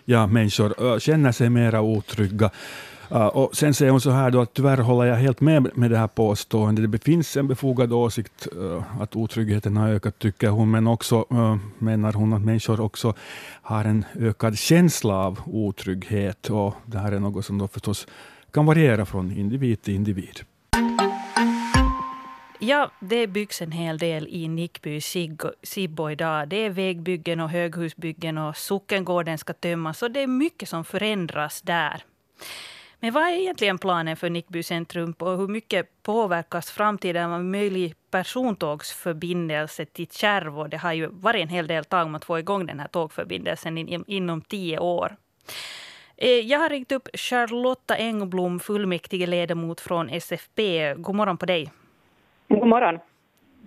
Ja, 0.06 0.26
människor 0.26 1.00
känner 1.00 1.32
sig 1.32 1.50
mera 1.50 1.80
otrygga. 1.80 2.50
Uh, 3.12 3.26
och 3.26 3.56
sen 3.56 3.74
säger 3.74 3.90
hon 3.90 4.00
så 4.00 4.10
här 4.10 4.30
då 4.30 4.40
att 4.40 4.54
tyvärr 4.54 4.78
håller 4.78 5.04
jag 5.04 5.16
helt 5.16 5.40
med 5.40 5.76
med 5.76 5.90
det 5.90 5.98
här 5.98 6.06
påståendet. 6.06 6.92
Det 6.92 7.04
finns 7.04 7.36
en 7.36 7.48
befogad 7.48 7.92
åsikt 7.92 8.48
uh, 8.56 8.82
att 9.00 9.16
otryggheten 9.16 9.76
har 9.76 9.88
ökat, 9.88 10.18
tycker 10.18 10.48
hon, 10.48 10.70
men 10.70 10.86
också 10.86 11.26
uh, 11.32 11.56
menar 11.78 12.12
hon 12.12 12.32
att 12.32 12.42
människor 12.42 12.80
också 12.80 13.14
har 13.62 13.84
en 13.84 14.04
ökad 14.14 14.58
känsla 14.58 15.14
av 15.14 15.40
otrygghet. 15.46 16.50
Och 16.50 16.74
det 16.86 16.98
här 16.98 17.12
är 17.12 17.20
något 17.20 17.44
som 17.44 17.58
då 17.58 17.68
förstås 17.68 18.06
kan 18.50 18.66
variera 18.66 19.06
från 19.06 19.32
individ 19.32 19.82
till 19.82 19.94
individ. 19.94 20.40
Ja, 22.58 22.90
det 23.00 23.26
byggs 23.26 23.62
en 23.62 23.72
hel 23.72 23.98
del 23.98 24.28
i 24.28 24.48
Nickby 24.48 25.00
Sibbo 25.62 26.10
idag. 26.10 26.48
Det 26.48 26.56
är 26.56 26.70
vägbyggen 26.70 27.40
och 27.40 27.50
höghusbyggen 27.50 28.38
och 28.38 28.56
sockengården 28.56 29.38
ska 29.38 29.52
tömmas. 29.52 30.02
Och 30.02 30.10
det 30.10 30.20
är 30.20 30.26
mycket 30.26 30.68
som 30.68 30.84
förändras 30.84 31.62
där. 31.62 32.04
Men 33.00 33.12
vad 33.12 33.22
är 33.22 33.32
egentligen 33.32 33.78
planen 33.78 34.16
för 34.16 34.30
Nickby 34.30 34.62
centrum 34.62 35.14
och 35.18 35.38
hur 35.38 35.48
mycket 35.48 36.02
påverkas 36.02 36.70
framtiden 36.70 37.32
av 37.32 37.44
möjlig 37.44 37.94
persontågsförbindelse 38.10 39.84
till 39.84 40.06
Kärrvå? 40.10 40.66
Det 40.66 40.76
har 40.76 40.92
ju 40.92 41.06
varit 41.06 41.42
en 41.42 41.48
hel 41.48 41.66
del 41.66 41.84
tag 41.84 42.06
om 42.06 42.14
att 42.14 42.24
få 42.24 42.38
igång 42.38 42.66
den 42.66 42.80
här 42.80 42.88
tågförbindelsen 42.88 43.78
in, 43.78 44.04
inom 44.06 44.40
tio 44.40 44.78
år. 44.78 45.16
Eh, 46.16 46.30
jag 46.30 46.58
har 46.58 46.68
ringt 46.68 46.92
upp 46.92 47.08
Charlotta 47.14 47.96
Engblom, 47.96 48.60
fullmäktige 48.60 49.26
ledamot 49.26 49.80
från 49.80 50.08
SFP. 50.08 50.94
God 50.94 51.14
morgon 51.14 51.36
på 51.36 51.46
dig. 51.46 51.72
God 52.48 52.66
morgon. 52.68 52.98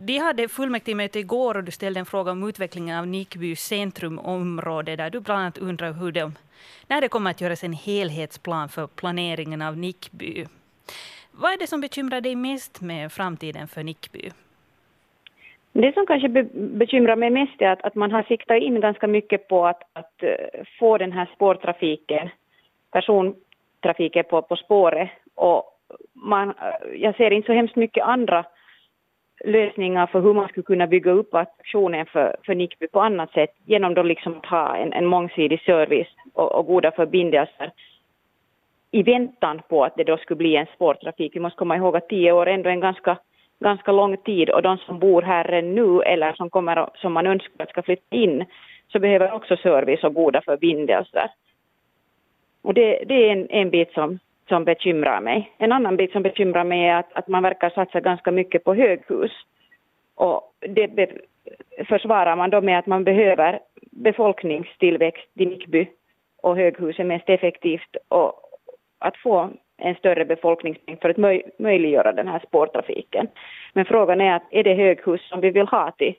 De 0.02 0.18
hade 0.18 0.48
fullmäktigemöte 0.48 1.20
igår 1.20 1.58
och 1.58 1.64
du 1.64 1.72
ställde 1.72 2.00
en 2.00 2.06
fråga 2.06 2.32
om 2.32 2.50
utvecklingen 2.50 3.00
av 3.00 3.08
Nickby 3.08 3.56
centrumområde 3.56 4.96
där 4.96 5.10
du 5.10 5.20
bland 5.20 5.42
annat 5.42 5.58
undrar 5.58 5.94
hur 5.94 6.12
de, 6.12 6.36
när 6.88 7.02
det 7.02 7.08
kommer 7.08 7.32
att 7.32 7.42
göras 7.42 7.64
en 7.64 7.74
helhetsplan 7.74 8.70
för 8.70 8.88
planeringen 8.88 9.62
av 9.62 9.78
Nickby. 9.78 10.46
Vad 11.32 11.54
är 11.54 11.58
det 11.58 11.68
som 11.68 11.82
bekymrar 11.82 12.22
dig 12.22 12.36
mest 12.36 12.82
med 12.82 13.12
framtiden 13.12 13.68
för 13.68 13.84
Nickby? 13.84 14.32
Det 15.72 15.94
som 15.94 16.06
kanske 16.06 16.30
bekymrar 16.54 17.16
mig 17.16 17.30
mest 17.30 17.62
är 17.62 17.70
att, 17.72 17.82
att 17.82 17.96
man 17.96 18.12
har 18.12 18.24
siktat 18.24 18.58
in 18.58 18.82
ganska 18.82 19.08
mycket 19.08 19.48
på 19.48 19.68
att, 19.68 19.82
att 19.94 20.24
eh, 20.24 20.64
få 20.80 20.98
den 20.98 21.12
här 21.12 21.30
spårtrafiken, 21.36 22.30
persontrafiken 22.92 24.24
på, 24.30 24.42
på 24.42 24.56
spåret 24.56 25.10
och 25.36 25.64
man, 26.14 26.50
eh, 26.50 27.02
jag 27.02 27.16
ser 27.16 27.32
inte 27.32 27.46
så 27.46 27.54
hemskt 27.54 27.76
mycket 27.76 28.04
andra 28.04 28.46
lösningar 29.46 30.08
för 30.08 30.20
hur 30.22 30.34
man 30.34 30.48
skulle 30.48 30.64
kunna 30.64 30.88
bygga 30.88 31.12
upp 31.12 31.34
attraktionen 31.34 32.06
för, 32.06 32.36
för 32.46 32.56
Nickby 32.56 32.88
på 32.88 33.02
annat 33.02 33.32
sätt 33.32 33.50
genom 33.66 33.94
då 33.94 34.04
liksom 34.04 34.38
att 34.38 34.46
ha 34.46 34.76
en, 34.76 34.94
en 34.94 35.06
mångsidig 35.06 35.62
service 35.62 36.08
och, 36.34 36.52
och, 36.52 36.66
goda 36.66 36.92
förbindelser 36.92 37.72
i 38.92 39.04
väntan 39.04 39.62
på 39.70 39.84
att 39.84 39.96
det 39.96 40.04
då 40.04 40.18
skulle 40.18 40.38
bli 40.38 40.56
en 40.56 40.66
spårtrafik. 40.76 41.36
Vi 41.36 41.40
måste 41.40 41.58
komma 41.58 41.78
ihåg 41.78 41.98
att 41.98 42.10
tio 42.10 42.32
år 42.32 42.48
är 42.48 42.54
ändå 42.54 42.70
en 42.70 42.80
ganska, 42.80 43.18
ganska 43.60 43.92
lång 43.92 44.18
tid 44.18 44.50
och 44.50 44.62
de 44.62 44.78
som 44.78 45.00
bor 45.00 45.22
här 45.22 45.62
nu 45.62 46.02
eller 46.02 46.34
som, 46.34 46.50
kommer, 46.50 46.90
som 46.96 47.14
man 47.14 47.28
önskar 47.28 47.66
ska 47.66 47.82
flytta 47.82 48.16
in 48.16 48.46
så 48.92 49.00
behöver 49.00 49.32
också 49.32 49.58
service 49.58 50.04
och 50.04 50.14
goda 50.14 50.42
förbindelser. 50.42 51.32
Och 52.62 52.74
det, 52.74 53.04
det 53.08 53.14
är 53.14 53.32
en, 53.32 53.48
en 53.50 53.70
bit 53.70 53.92
som, 53.92 54.20
som 54.50 54.64
bekymrar 54.66 55.22
mig. 55.22 55.52
En 55.58 55.72
annan 55.72 55.98
bit 55.98 56.12
som 56.12 56.24
bekymrar 56.24 56.64
mig 56.64 56.88
är 56.88 56.96
att, 56.96 57.14
att 57.14 57.28
man 57.28 57.44
verkar 57.44 57.70
satsa 57.70 58.00
ganska 58.00 58.32
mycket 58.32 58.64
på 58.64 58.74
höghus. 58.74 59.32
Och 60.16 60.54
det 60.60 61.10
försvarar 61.88 62.36
man 62.36 62.50
då 62.50 62.62
med 62.62 62.80
att 62.80 62.86
man 62.86 63.04
behöver 63.04 63.60
befolkningstillväxt 63.92 65.30
i 65.34 65.46
Nickby 65.46 65.88
och 66.42 66.56
höghus 66.56 67.00
är 67.00 67.04
mest 67.04 67.30
effektivt 67.30 67.96
och 68.08 68.34
att 69.00 69.18
få 69.18 69.50
en 69.78 69.96
större 69.96 70.26
befolkningsmängd 70.26 71.02
för 71.02 71.10
att 71.10 71.18
möj 71.18 71.52
möjliggöra 71.58 72.12
den 72.12 72.28
här 72.28 72.40
spårtrafiken. 72.48 73.28
Men 73.74 73.86
frågan 73.86 74.22
är 74.22 74.36
att 74.36 74.44
är 74.52 74.64
det 74.64 74.74
höghus 74.74 75.30
som 75.30 75.42
vi 75.42 75.50
vill 75.50 75.68
ha 75.68 75.92
till, 75.92 76.16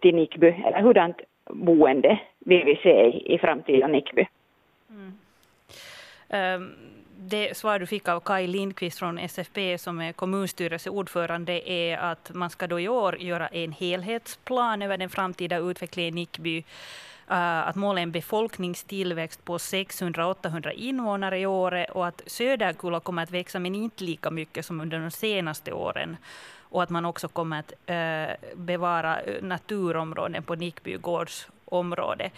till 0.00 0.14
Nickby 0.14 0.46
eller 0.46 0.80
hurdant 0.80 1.20
boende 1.50 2.18
vill 2.38 2.64
vi 2.64 2.76
se 2.76 3.06
i, 3.06 3.34
i 3.34 3.38
framtida 3.38 3.86
Nickby? 3.86 4.26
Mm. 4.90 5.12
Ehm, 6.34 6.74
det 7.16 7.56
svar 7.56 7.78
du 7.78 7.86
fick 7.86 8.08
av 8.08 8.20
Kai 8.20 8.46
Lindqvist 8.46 8.98
från 8.98 9.18
SFP 9.18 9.78
som 9.78 10.00
är 10.00 10.12
kommunstyrelseordförande 10.12 11.70
är 11.70 11.98
att 11.98 12.30
man 12.34 12.50
ska 12.50 12.66
då 12.66 12.80
i 12.80 12.88
år 12.88 13.18
göra 13.20 13.48
en 13.48 13.72
helhetsplan 13.72 14.82
över 14.82 14.98
den 14.98 15.10
framtida 15.10 15.58
utvecklingen 15.58 16.14
i 16.14 16.20
Nickby. 16.20 16.58
Eh, 17.30 17.68
att 17.68 17.76
målet 17.76 18.00
är 18.00 18.02
en 18.02 18.12
befolkningstillväxt 18.12 19.44
på 19.44 19.58
600-800 19.58 20.70
invånare 20.70 21.38
i 21.38 21.46
året 21.46 21.90
och 21.90 22.06
att 22.06 22.22
Söderkulla 22.26 23.00
kommer 23.00 23.22
att 23.22 23.30
växa 23.30 23.58
men 23.58 23.74
inte 23.74 24.04
lika 24.04 24.30
mycket 24.30 24.66
som 24.66 24.80
under 24.80 24.98
de 24.98 25.10
senaste 25.10 25.72
åren. 25.72 26.16
Och 26.58 26.82
att 26.82 26.90
man 26.90 27.04
också 27.04 27.28
kommer 27.28 27.58
att 27.58 27.72
eh, 27.86 28.36
bevara 28.56 29.20
eh, 29.20 29.42
naturområden 29.42 30.42
på 30.42 30.54
Nickby 30.54 30.96
gårds 30.96 31.48
område. 31.64 32.30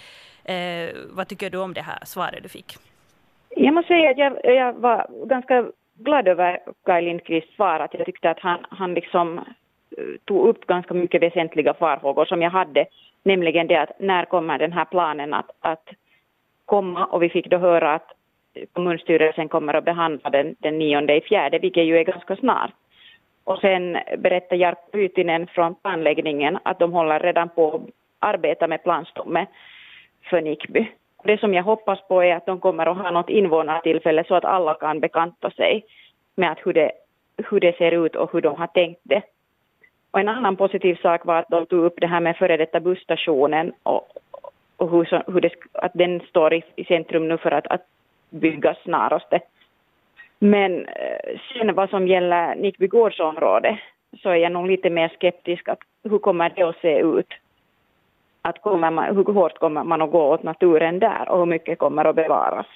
Vad 1.08 1.28
tycker 1.28 1.50
du 1.50 1.58
om 1.58 1.74
det 1.74 1.82
här 1.82 1.98
svaret 2.04 2.42
du 2.42 2.48
fick? 2.48 2.78
Jag 3.58 3.74
måste 3.74 3.88
säga 3.88 4.10
att 4.10 4.18
jag, 4.18 4.54
jag 4.56 4.72
var 4.72 5.06
ganska 5.26 5.66
glad 5.94 6.28
över 6.28 6.58
Kaj 6.84 7.02
Lindqvists 7.02 7.54
svar, 7.54 7.80
att 7.80 7.94
jag 7.94 8.06
tyckte 8.06 8.30
att 8.30 8.40
han, 8.40 8.58
han 8.70 8.94
liksom 8.94 9.38
eh, 9.38 10.04
tog 10.24 10.48
upp 10.48 10.66
ganska 10.66 10.94
mycket 10.94 11.22
väsentliga 11.22 11.74
farhågor 11.74 12.24
som 12.24 12.42
jag 12.42 12.50
hade, 12.50 12.86
nämligen 13.22 13.66
det 13.66 13.76
att 13.76 14.00
när 14.00 14.24
kommer 14.24 14.58
den 14.58 14.72
här 14.72 14.84
planen 14.84 15.34
att, 15.34 15.50
att 15.60 15.88
komma 16.64 17.04
och 17.04 17.22
vi 17.22 17.28
fick 17.28 17.46
då 17.46 17.58
höra 17.58 17.94
att 17.94 18.12
kommunstyrelsen 18.72 19.48
kommer 19.48 19.74
att 19.74 19.84
behandla 19.84 20.30
den 20.30 20.56
den 20.58 20.78
nionde 20.78 21.16
i 21.16 21.20
fjärde, 21.20 21.58
vilket 21.58 21.84
ju 21.84 21.98
är 21.98 22.04
ganska 22.04 22.36
snart. 22.36 22.72
Och 23.44 23.58
sen 23.58 23.98
berättar 24.18 24.56
Jarkko 24.56 24.90
Pyytinen 24.92 25.46
från 25.46 25.74
planläggningen 25.74 26.58
att 26.62 26.78
de 26.78 26.92
håller 26.92 27.20
redan 27.20 27.48
på 27.48 27.74
att 27.74 27.82
arbeta 28.18 28.68
med 28.68 28.82
planstomme 28.82 29.46
för 30.30 30.40
Nickby. 30.40 30.88
Det 31.26 31.40
som 31.40 31.54
jag 31.54 31.62
hoppas 31.62 32.08
på 32.08 32.22
är 32.22 32.36
att 32.36 32.46
de 32.46 32.60
kommer 32.60 32.86
att 32.86 32.96
ha 32.96 33.10
något 33.10 33.30
invånartillfälle 33.30 34.24
så 34.24 34.34
att 34.34 34.44
alla 34.44 34.74
kan 34.74 35.00
bekanta 35.00 35.50
sig 35.50 35.84
med 36.34 36.52
att 36.52 36.58
hur, 36.64 36.72
det, 36.72 36.92
hur 37.50 37.60
det 37.60 37.76
ser 37.76 38.06
ut 38.06 38.16
och 38.16 38.32
hur 38.32 38.40
de 38.40 38.54
har 38.56 38.66
tänkt 38.66 39.00
det. 39.02 39.22
Och 40.10 40.20
en 40.20 40.28
annan 40.28 40.56
positiv 40.56 40.94
sak 40.94 41.24
var 41.24 41.38
att 41.38 41.48
de 41.48 41.66
tog 41.66 41.84
upp 41.84 41.94
det 42.00 42.06
här 42.06 42.20
med 42.20 42.36
före 42.36 42.56
detta 42.56 42.80
busstationen 42.80 43.72
och, 43.82 44.12
och 44.76 44.90
hur, 44.90 45.32
hur 45.32 45.40
det, 45.40 45.52
att 45.72 45.92
den 45.94 46.20
står 46.20 46.54
i, 46.54 46.62
i 46.76 46.84
centrum 46.84 47.28
nu 47.28 47.38
för 47.38 47.50
att, 47.50 47.66
att 47.66 47.86
byggas 48.30 48.78
snarast. 48.82 49.32
Men 50.38 50.86
eh, 50.86 51.38
sen 51.52 51.74
vad 51.74 51.90
som 51.90 52.08
gäller 52.08 52.54
Nickbygårdsområdet 52.54 53.76
så 54.22 54.28
är 54.28 54.36
jag 54.36 54.52
nog 54.52 54.66
lite 54.66 54.90
mer 54.90 55.08
skeptisk 55.08 55.68
att 55.68 55.78
hur 56.04 56.18
kommer 56.18 56.52
det 56.56 56.62
att 56.62 56.80
se 56.80 56.98
ut 56.98 57.34
att 58.48 58.62
kommer 58.62 58.90
man, 58.90 59.16
hur 59.16 59.24
hårt 59.24 59.58
kommer 59.58 59.84
man 59.84 60.02
att 60.02 60.10
gå 60.10 60.32
åt 60.32 60.42
naturen 60.42 60.98
där 60.98 61.28
och 61.28 61.38
hur 61.38 61.46
mycket 61.46 61.78
kommer 61.78 62.04
att 62.04 62.16
bevaras. 62.16 62.66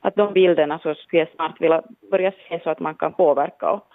Att 0.00 0.16
de 0.16 0.32
bilderna 0.32 0.78
så 0.78 0.94
skulle 0.94 1.20
jag 1.22 1.28
snart 1.34 1.60
vilja 1.60 1.82
börja 2.10 2.32
se 2.32 2.60
så 2.60 2.70
att 2.70 2.80
man 2.80 2.94
kan 2.94 3.12
påverka 3.12 3.70
och, 3.70 3.86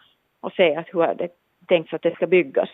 och 0.41 0.53
se 0.53 0.75
att 0.75 0.88
hur 0.93 1.13
det 1.15 1.29
tänkt 1.67 1.93
att 1.93 2.01
det 2.01 2.15
ska 2.15 2.27
byggas. 2.27 2.69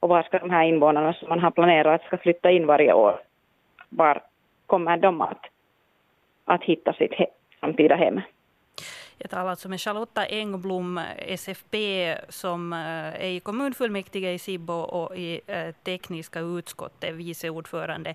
och 0.00 0.08
var 0.08 0.22
ska 0.22 0.38
de 0.38 0.50
här 0.50 0.64
invånarna 0.64 1.12
som 1.12 1.28
man 1.28 1.40
har 1.40 1.50
planerat 1.50 2.02
ska 2.02 2.16
flytta 2.16 2.50
in 2.50 2.66
varje 2.66 2.92
år, 2.92 3.20
var 3.88 4.22
kommer 4.66 4.96
de 4.96 5.20
att, 5.20 5.46
att 6.44 6.64
hitta 6.64 6.92
sitt 6.92 7.14
he 7.14 7.26
framtida 7.60 7.94
hem? 7.94 8.20
Jag 9.18 9.30
talar 9.30 9.50
alltså 9.50 9.68
med 9.68 9.80
Charlotta 9.80 10.26
Engblom, 10.26 11.00
SFP, 11.18 12.16
som 12.28 12.72
eh, 12.72 12.78
är 12.78 13.30
i 13.30 13.40
kommunfullmäktige 13.40 14.32
i 14.32 14.38
Sibbo 14.38 14.72
och 14.72 15.16
i 15.16 15.40
eh, 15.46 15.74
tekniska 15.84 16.40
utskottet, 16.40 17.14
vice 17.14 17.50
ordförande. 17.50 18.14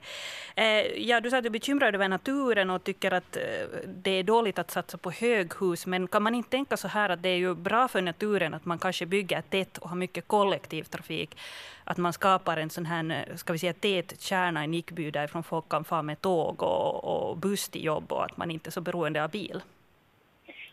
Eh, 0.56 0.66
ja, 0.98 1.22
du 1.22 1.30
sa 1.30 1.38
att 1.38 1.44
du 1.44 1.48
är 1.48 1.52
bekymrad 1.52 1.96
över 1.96 2.08
naturen 2.08 2.70
och 2.70 2.84
tycker 2.84 3.12
att 3.14 3.38
det 3.86 4.12
är 4.12 4.24
dåligt 4.24 4.60
att 4.60 4.72
satsa 4.72 4.98
på 4.98 5.12
höghus, 5.12 5.86
men 5.86 6.08
kan 6.08 6.24
man 6.24 6.36
inte 6.36 6.50
tänka 6.50 6.78
så 6.78 6.88
här 6.88 7.10
att 7.10 7.24
det 7.24 7.30
är 7.30 7.38
ju 7.38 7.56
bra 7.56 7.88
för 7.88 8.02
naturen 8.02 8.54
att 8.54 8.66
man 8.66 8.80
kanske 8.80 9.06
bygger 9.06 9.42
tätt 9.42 9.78
och 9.78 9.90
har 9.90 9.98
mycket 9.98 10.28
kollektivtrafik, 10.28 11.38
att 11.84 11.98
man 11.98 12.14
skapar 12.14 12.58
en 12.58 12.70
sån 12.70 12.86
här, 12.86 13.26
ska 13.36 13.54
vi 13.54 13.60
säga, 13.60 13.74
tät 13.74 14.22
kärna 14.22 14.64
i 14.64 14.68
Nickby 14.68 15.12
därifrån 15.12 15.44
folk 15.44 15.70
kan 15.70 15.84
fara 15.84 16.02
med 16.02 16.22
tåg 16.22 16.64
och, 16.64 17.04
och 17.04 17.38
buss 17.38 17.70
till 17.70 17.86
jobb 17.86 18.12
och 18.12 18.26
att 18.26 18.38
man 18.38 18.52
inte 18.52 18.70
är 18.70 18.72
så 18.72 18.82
beroende 18.82 19.24
av 19.24 19.30
bil? 19.32 19.62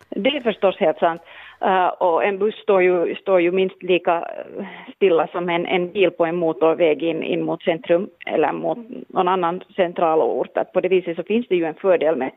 Det 0.09 0.37
är 0.37 0.41
förstås 0.41 0.77
helt 0.77 0.99
sant. 0.99 1.23
Uh, 1.63 1.87
och 1.87 2.25
en 2.25 2.39
buss 2.39 2.55
står 2.55 2.83
ju, 2.83 3.15
står 3.15 3.41
ju 3.41 3.53
minst 3.53 3.83
lika 3.83 4.17
eh, 4.17 4.65
stilla 4.97 5.27
som 5.27 5.49
en, 5.49 5.67
en 5.67 5.93
bil 5.93 6.11
på 6.11 6.27
en 6.27 6.37
motorväg 6.37 7.03
in, 7.03 7.23
in 7.23 7.45
mot 7.45 7.63
centrum 7.63 8.09
eller 8.27 8.53
mot 8.53 8.79
någon 9.09 9.29
annan 9.29 9.63
central 9.77 10.21
ort. 10.21 10.57
Att 10.57 10.73
på 10.73 10.81
det 10.81 10.89
viset 10.89 11.17
så 11.17 11.23
finns 11.23 11.49
det 11.49 11.57
ju 11.57 11.65
en 11.65 11.75
fördel 11.75 12.17
med, 12.17 12.31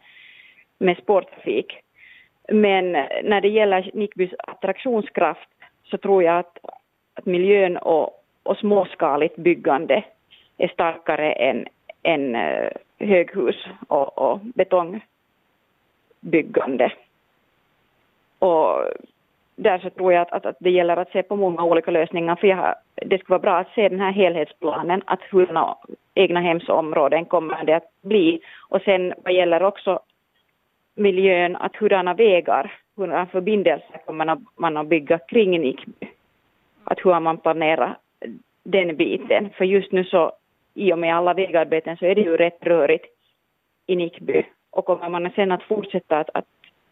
med 0.77 0.97
spårtrafik. 0.97 1.77
Men 2.51 2.95
eh, 2.95 3.05
när 3.23 3.41
det 3.41 3.49
gäller 3.49 3.91
Nickbys 3.93 4.31
attraktionskraft 4.37 5.49
så 5.83 5.97
tror 5.97 6.23
jag 6.23 6.39
att, 6.39 6.57
att 7.13 7.25
miljön 7.25 7.77
och, 7.77 8.23
och 8.43 8.57
småskaligt 8.57 9.35
byggande 9.35 10.03
är 10.57 10.67
starkare 10.67 11.31
än, 11.31 11.65
än 12.03 12.37
höghus 12.99 13.65
och, 13.87 14.17
och 14.17 14.39
betongbyggande. 14.39 16.91
Och 18.39 18.83
där 19.55 19.79
så 19.79 19.89
tror 19.89 20.13
jag 20.13 20.21
att, 20.21 20.31
att, 20.31 20.45
att, 20.45 20.55
det 20.59 20.71
gäller 20.71 20.97
att 20.97 21.11
se 21.11 21.23
på 21.23 21.35
många 21.35 21.63
olika 21.63 21.91
lösningar, 21.91 22.35
för 22.35 22.47
jag, 22.47 22.75
det 22.95 23.17
skulle 23.17 23.33
vara 23.33 23.39
bra 23.39 23.57
att 23.57 23.73
se 23.75 23.89
den 23.89 23.99
här 23.99 24.11
helhetsplanen, 24.11 25.01
att 25.05 25.21
hurdana 25.31 25.77
egna 26.15 26.39
hemsområden 26.39 27.25
kommer 27.25 27.63
det 27.63 27.75
att 27.75 27.91
bli. 28.01 28.39
Och 28.69 28.81
sen 28.81 29.13
vad 29.23 29.33
gäller 29.33 29.63
också 29.63 29.99
miljön, 30.95 31.55
att 31.55 31.75
hurdana 31.75 32.13
vägar, 32.13 32.73
hurdana 32.95 33.25
förbindelser 33.25 34.01
kommer 34.05 34.37
man 34.55 34.77
att 34.77 34.87
bygga 34.87 35.19
kring 35.19 35.61
Nickby. 35.61 36.07
Att 36.83 36.99
hur 37.05 37.11
har 37.11 37.19
man 37.19 37.37
planerat 37.37 37.97
den 38.63 38.95
biten? 38.95 39.49
För 39.57 39.65
just 39.65 39.91
nu 39.91 40.03
så, 40.03 40.31
i 40.73 40.93
och 40.93 40.99
med 40.99 41.15
alla 41.15 41.33
vägarbeten, 41.33 41.97
så 41.97 42.05
är 42.05 42.15
det 42.15 42.21
ju 42.21 42.37
rätt 42.37 42.57
rörigt 42.61 43.05
i 43.87 43.95
Nickby. 43.95 44.43
Och 44.69 44.85
kommer 44.85 45.09
man 45.09 45.31
sen 45.35 45.51
att 45.51 45.63
fortsätta 45.63 46.17
att, 46.17 46.29
att 46.33 46.45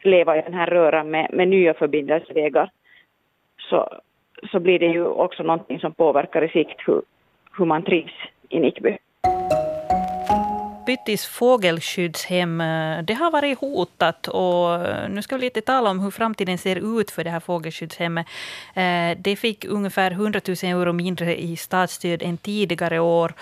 leva 0.05 0.37
i 0.37 0.41
den 0.41 0.53
här 0.53 0.67
röran 0.67 1.09
med, 1.09 1.29
med 1.33 1.47
nya 1.47 1.73
förbindelsevägar 1.73 2.71
så, 3.69 3.89
så 4.51 4.59
blir 4.59 4.79
det 4.79 4.85
ju 4.85 5.05
också 5.05 5.43
någonting 5.43 5.79
som 5.79 5.93
påverkar 5.93 6.43
i 6.43 6.49
sikt 6.49 6.81
hur, 6.87 7.01
hur 7.57 7.65
man 7.65 7.83
trivs 7.83 8.13
i 8.49 8.59
Nickby. 8.59 8.97
Pyttis 10.85 11.25
fågelskyddshem 11.25 12.61
eh, 12.61 13.03
det 13.03 13.13
har 13.13 13.31
varit 13.31 13.59
hotat 13.59 14.27
och 14.27 14.75
eh, 14.75 15.09
nu 15.09 15.21
ska 15.21 15.35
vi 15.35 15.41
lite 15.41 15.61
tala 15.61 15.89
om 15.89 15.99
hur 15.99 16.11
framtiden 16.11 16.57
ser 16.57 17.01
ut 17.01 17.11
för 17.11 17.23
det 17.23 17.29
här 17.29 17.39
fågelskyddshemmet. 17.39 18.27
Eh, 18.75 19.17
det 19.17 19.35
fick 19.35 19.65
ungefär 19.65 20.11
100 20.11 20.41
000 20.47 20.55
euro 20.63 20.93
mindre 20.93 21.41
i 21.41 21.55
statsstöd 21.55 22.23
än 22.23 22.37
tidigare 22.37 22.99
år 22.99 23.33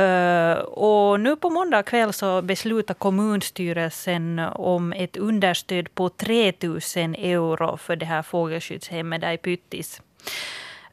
Uh, 0.00 0.58
och 0.62 1.20
nu 1.20 1.36
på 1.36 1.50
måndag 1.50 1.82
kväll 1.82 2.12
så 2.12 2.42
beslutar 2.42 2.94
kommunstyrelsen 2.94 4.38
om 4.54 4.92
ett 4.92 5.16
understöd 5.16 5.94
på 5.94 6.08
3 6.08 6.52
000 6.62 6.78
euro 7.18 7.76
för 7.76 7.96
det 7.96 8.06
här 8.06 8.22
fågelskyddshemmet 8.22 9.20
där 9.20 9.32
i 9.32 9.38
Pyttis. 9.38 10.02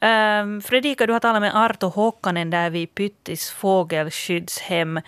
Um, 0.01 0.62
Fredrika, 0.62 1.07
du 1.07 1.13
har 1.13 1.19
talat 1.19 1.41
med 1.41 1.55
Arto 1.55 1.88
Håkkanen 1.88 2.49
där 2.49 2.69
vid 2.69 2.95
Pyttis 2.95 3.51
fågelskyddshem. 3.51 4.97
Um, 4.97 5.01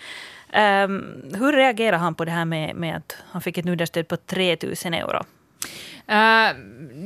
hur 1.39 1.51
reagerar 1.51 1.97
han 1.97 2.15
på 2.15 2.25
det 2.25 2.31
här 2.31 2.45
med, 2.45 2.75
med 2.75 2.95
att 2.95 3.23
han 3.31 3.41
fick 3.41 3.57
ett 3.57 3.69
understöd 3.69 4.07
på 4.07 4.17
3 4.17 4.57
000 4.63 4.93
euro? 4.93 5.23
Uh, 6.09 6.51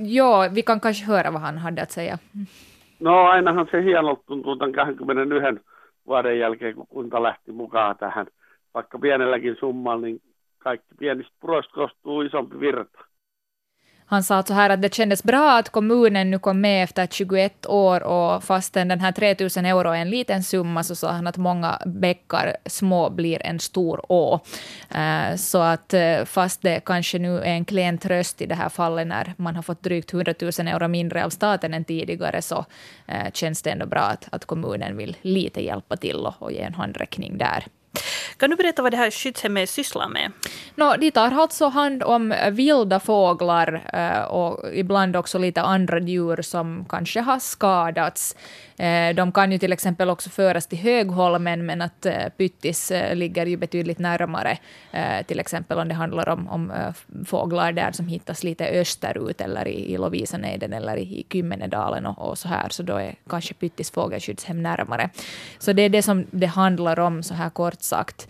ja, 0.05 0.47
vi 0.51 0.61
kan 0.61 0.79
kanske 0.79 1.05
höra 1.05 1.31
vad 1.31 1.41
han 1.41 1.57
hade 1.57 1.81
att 1.81 1.91
säga. 1.91 2.19
No 2.97 3.09
ainahan 3.09 3.67
se 3.71 3.81
hienolta 3.81 4.21
tuntuu 4.27 4.55
tämän 4.55 4.73
21 5.29 5.59
vuoden 6.07 6.39
jälkeen, 6.39 6.75
kun 6.75 6.87
kunta 6.87 7.23
lähti 7.23 7.51
mukaan 7.51 7.97
tähän, 7.97 8.27
vaikka 8.73 8.99
pienelläkin 8.99 9.55
summalla, 9.59 10.01
niin 10.01 10.21
kaikki 10.57 10.95
pienistä 10.99 11.33
puroista 11.39 11.73
koostuu 11.73 12.21
isompi 12.21 12.59
virta. 12.59 13.05
Han 14.07 14.23
sa 14.23 14.43
så 14.43 14.53
här 14.53 14.69
att 14.69 14.81
det 14.81 14.93
kändes 14.93 15.23
bra 15.23 15.57
att 15.57 15.69
kommunen 15.69 16.31
nu 16.31 16.39
kom 16.39 16.61
med 16.61 16.83
efter 16.83 17.07
21 17.07 17.65
år 17.65 18.03
och 18.03 18.43
fastän 18.43 18.87
den 18.87 18.99
här 18.99 19.11
3000 19.11 19.65
euro 19.65 19.89
är 19.89 19.95
en 19.95 20.09
liten 20.09 20.43
summa 20.43 20.83
så 20.83 20.95
sa 20.95 21.11
han 21.11 21.27
att 21.27 21.37
många 21.37 21.81
bäckar 21.85 22.57
små 22.65 23.09
blir 23.09 23.45
en 23.45 23.59
stor 23.59 24.11
å. 24.11 24.39
Eh, 24.95 25.35
så 25.35 25.57
att 25.57 25.93
eh, 25.93 26.25
fast 26.25 26.61
det 26.61 26.79
kanske 26.85 27.19
nu 27.19 27.37
är 27.37 27.45
en 27.45 27.65
klen 27.65 27.97
tröst 27.97 28.41
i 28.41 28.45
det 28.45 28.55
här 28.55 28.69
fallet 28.69 29.07
när 29.07 29.33
man 29.37 29.55
har 29.55 29.63
fått 29.63 29.83
drygt 29.83 30.13
100 30.13 30.33
000 30.41 30.51
euro 30.67 30.87
mindre 30.87 31.25
av 31.25 31.29
staten 31.29 31.73
än 31.73 31.85
tidigare 31.85 32.41
så 32.41 32.65
eh, 33.07 33.31
känns 33.33 33.61
det 33.61 33.69
ändå 33.69 33.85
bra 33.85 34.01
att, 34.01 34.27
att 34.31 34.45
kommunen 34.45 34.97
vill 34.97 35.17
lite 35.21 35.63
hjälpa 35.63 35.97
till 35.97 36.17
och, 36.17 36.33
och 36.39 36.51
ge 36.51 36.61
en 36.61 36.73
handräckning 36.73 37.37
där. 37.37 37.65
Kan 38.37 38.49
du 38.49 38.55
berätta 38.55 38.81
vad 38.81 38.93
det 38.93 38.97
här 38.97 39.11
skyddshemmet 39.11 39.69
sysslar 39.69 40.09
med? 40.09 40.31
No, 40.75 40.97
de 40.97 41.11
tar 41.11 41.31
alltså 41.31 41.67
hand 41.67 42.03
om 42.03 42.33
vilda 42.51 42.99
fåglar 42.99 43.89
eh, 43.93 44.23
och 44.23 44.73
ibland 44.73 45.15
också 45.15 45.37
lite 45.37 45.61
andra 45.61 45.99
djur 45.99 46.41
som 46.41 46.85
kanske 46.89 47.19
har 47.21 47.39
skadats. 47.39 48.35
Eh, 48.77 49.15
de 49.15 49.31
kan 49.31 49.51
ju 49.51 49.57
till 49.57 49.73
exempel 49.73 50.09
också 50.09 50.29
föras 50.29 50.67
till 50.67 50.77
Högholmen, 50.77 51.65
men 51.65 51.81
att 51.81 52.05
eh, 52.05 52.29
Pyttis 52.37 52.91
eh, 52.91 53.15
ligger 53.15 53.45
ju 53.45 53.57
betydligt 53.57 53.99
närmare, 53.99 54.57
till 55.27 55.39
exempel 55.39 55.79
om 55.79 55.87
det 55.87 55.93
handlar 55.93 56.29
om, 56.29 56.47
om 56.49 56.71
fåglar 57.25 57.71
där 57.71 57.91
som 57.91 58.07
hittas 58.07 58.43
lite 58.43 58.67
österut, 58.67 59.41
eller 59.41 59.67
i, 59.67 59.93
i 59.93 59.97
Lovisanejden 59.97 60.73
eller 60.73 60.97
i 60.97 61.25
Kymmenedalen 61.31 62.05
och, 62.05 62.29
och, 62.29 62.37
så 62.37 62.47
här, 62.47 62.69
så 62.69 62.83
då 62.83 62.95
är 62.95 63.15
kanske 63.29 63.53
Pyttis 63.53 63.91
fågelskyddshem 63.91 64.63
närmare. 64.63 65.09
Så 65.59 65.73
det 65.73 65.81
är 65.81 65.89
det 65.89 66.01
som 66.01 66.25
det 66.31 66.45
handlar 66.45 66.99
om, 66.99 67.23
så 67.23 67.33
här 67.33 67.49
kort 67.49 67.81
sagt. 67.81 68.27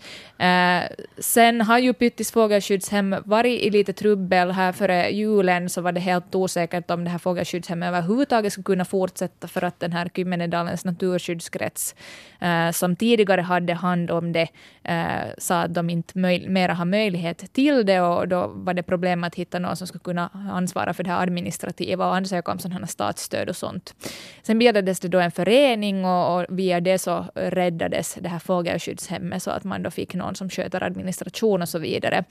sen 1.18 1.60
har 1.60 1.78
ju 1.78 1.92
Pyttis 1.92 2.32
fågelskyddshem 2.32 3.16
varit 3.24 3.60
i 3.60 3.70
lite 3.70 3.92
trubbel 3.92 4.50
här 4.50 4.72
före 4.72 5.10
julen, 5.10 5.68
så 5.68 5.80
var 5.80 5.92
det 5.92 6.00
helt 6.00 6.34
osäkert 6.34 6.90
om 6.90 7.04
det 7.04 7.10
här 7.10 7.18
fågelskyddshemmet 7.18 7.88
överhuvudtaget 7.88 8.52
skulle 8.52 8.64
kunna 8.64 8.84
fortsätta, 8.84 9.48
för 9.48 9.64
att 9.64 9.80
den 9.80 9.92
här 9.92 10.08
Kymmen 10.14 10.35
Kymmenedalens 10.36 10.84
naturskyddskrets, 10.84 11.94
eh, 12.40 12.70
som 12.70 12.96
tidigare 12.96 13.40
hade 13.40 13.74
hand 13.74 14.10
om 14.10 14.32
det, 14.32 14.48
eh, 14.84 15.28
sa 15.38 15.60
att 15.60 15.74
de 15.74 15.90
inte 15.90 16.14
möj- 16.18 16.48
mera 16.48 16.74
har 16.74 16.84
möjlighet 16.84 17.52
till 17.52 17.86
det 17.86 18.00
och 18.00 18.28
då 18.28 18.46
var 18.46 18.74
det 18.74 18.82
problem 18.82 19.24
att 19.24 19.34
hitta 19.34 19.58
någon 19.58 19.76
som 19.76 19.86
skulle 19.86 20.02
kunna 20.04 20.30
ansvara 20.52 20.94
för 20.94 21.04
det 21.04 21.10
här 21.10 21.22
administrativa 21.22 22.06
och 22.06 22.16
ansöka 22.16 22.52
om 22.52 22.58
sådana 22.58 22.86
statsstöd 22.86 23.48
och 23.48 23.56
sånt. 23.56 23.94
Sen 24.42 24.58
bildades 24.58 25.00
det 25.00 25.08
då 25.08 25.18
en 25.20 25.30
förening 25.30 26.04
och, 26.04 26.36
och 26.36 26.46
via 26.48 26.80
det 26.80 26.98
så 26.98 27.26
räddades 27.34 28.14
det 28.20 28.28
här 28.28 28.38
fågelskyddshemmet 28.38 29.42
så 29.42 29.50
att 29.50 29.64
man 29.64 29.82
då 29.82 29.90
fick 29.90 30.14
någon 30.14 30.34
som 30.34 30.50
sköter 30.50 30.82
administration 30.82 31.62
och 31.62 31.68
så 31.68 31.78
vidare. 31.78 32.24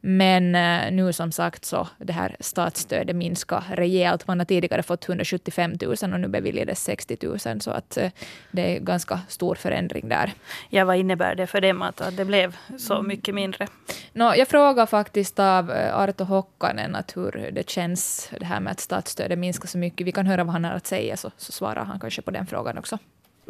Men 0.00 0.54
eh, 0.54 0.92
nu 0.92 1.12
som 1.12 1.32
sagt 1.32 1.64
så 1.64 1.88
det 1.98 2.12
här 2.12 2.36
statsstödet 2.40 3.16
minskar 3.16 3.64
rejält. 3.76 4.26
Man 4.26 4.38
har 4.38 4.46
tidigare 4.46 4.82
fått 4.82 5.08
175 5.08 5.72
000 5.82 5.96
och 6.12 6.20
nu 6.20 6.28
beviljades 6.28 6.84
60 6.84 7.16
000 7.22 7.49
000 7.54 7.60
så 7.60 7.70
att 7.70 7.96
eh, 7.96 8.10
det 8.50 8.76
är 8.76 8.80
ganska 8.80 9.18
stor 9.28 9.54
förändring 9.54 10.08
där. 10.08 10.32
Ja, 10.70 10.84
vad 10.84 10.96
innebär 10.96 11.34
det 11.34 11.46
för 11.46 11.60
dem 11.60 11.82
att 11.82 12.16
det 12.16 12.24
blev 12.24 12.56
så 12.78 13.02
mycket 13.02 13.34
mindre? 13.34 13.66
No, 14.12 14.34
jag 14.34 14.48
frågar 14.48 14.86
faktiskt 14.86 15.38
av 15.38 15.70
eh, 15.70 15.98
Arto 15.98 16.24
Hokkanen 16.24 16.94
att 16.94 17.16
hur 17.16 17.50
det 17.52 17.70
känns 17.70 18.30
det 18.40 18.46
här 18.46 18.60
med 18.60 18.70
att 18.70 18.80
statsstödet 18.80 19.38
minskar 19.38 19.68
så 19.68 19.78
mycket. 19.78 20.06
Vi 20.06 20.12
kan 20.12 20.26
höra 20.26 20.44
vad 20.44 20.52
han 20.52 20.64
har 20.64 20.72
att 20.72 20.86
säga 20.86 21.16
så, 21.16 21.30
så 21.36 21.52
svarar 21.52 21.84
han 21.84 22.00
kanske 22.00 22.22
på 22.22 22.30
den 22.30 22.46
frågan 22.46 22.78
också. 22.78 22.98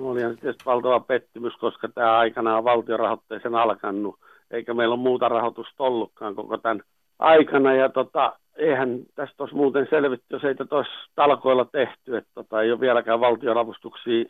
Olihan 0.00 0.36
tietysti 0.36 0.64
valtava 0.64 1.00
pettymys, 1.00 1.56
koska 1.56 1.88
tämä 1.88 2.18
aikana 2.18 2.58
on 2.58 2.64
valtiorahoitteisen 2.64 3.54
alkanut, 3.54 4.18
eikä 4.50 4.74
meillä 4.74 4.94
ole 4.94 5.02
muuta 5.02 5.28
rahoitusta 5.28 5.84
ollutkaan 5.84 6.34
koko 6.34 6.58
tämän 6.58 6.80
aikana. 7.20 7.74
Ja 7.74 7.88
tota, 7.88 8.32
eihän 8.56 9.00
tästä 9.14 9.42
olisi 9.42 9.56
muuten 9.56 9.86
selvitty, 9.90 10.26
jos 10.30 10.44
ei 10.44 10.54
tätä 10.54 10.76
olisi 10.76 10.90
talkoilla 11.14 11.64
tehty. 11.64 12.16
Että 12.16 12.30
tota, 12.34 12.62
ei 12.62 12.72
ole 12.72 12.80
vieläkään 12.80 13.20
valtion 13.20 13.58
avustuksia, 13.58 14.24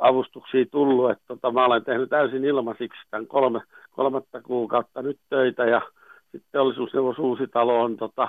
avustuksia 0.00 0.64
tullut. 0.70 1.10
Että 1.10 1.24
tota, 1.28 1.52
mä 1.52 1.64
olen 1.64 1.84
tehnyt 1.84 2.10
täysin 2.10 2.44
ilmaisiksi 2.44 3.00
tämän 3.10 3.26
kolme, 3.26 3.60
kolmatta 3.90 4.42
kuukautta 4.42 5.02
nyt 5.02 5.18
töitä 5.28 5.64
ja 5.64 5.80
sitten 6.22 6.52
teollisuusneuvos 6.52 7.18
Uusitalo 7.18 7.82
on 7.82 7.96
tota, 7.96 8.28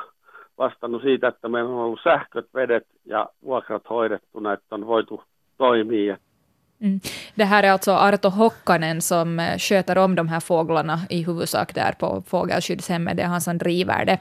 vastannut 0.57 1.01
siitä, 1.01 1.27
että 1.27 1.49
meillä 1.49 1.69
on 1.69 1.85
ollut 1.85 1.99
sähköt, 2.03 2.47
vedet 2.53 2.87
ja 3.05 3.29
vuokrat 3.43 3.89
hoidettuna, 3.89 4.53
että 4.53 4.75
on 4.75 4.87
voitu 4.87 5.23
toimia. 5.57 6.17
Mm. 6.81 6.99
Det 7.35 7.45
här 7.45 7.63
är 7.63 7.71
alltså 7.71 7.91
Arto 7.91 8.29
Hokkanen 8.29 9.01
som 9.01 9.39
eh, 9.39 9.57
sköter 9.57 9.97
om 9.97 10.15
de 10.15 10.27
här 10.27 10.39
fåglarna 10.39 11.01
i 11.09 11.23
huvudsak 11.23 11.75
där 11.75 11.91
på 11.91 12.23
fågelskyddshemmet. 12.27 13.17
Det 13.17 13.23
är 13.23 13.27
han 13.27 13.41
som 13.41 13.57
driver 13.57 14.05
det. 14.05 14.17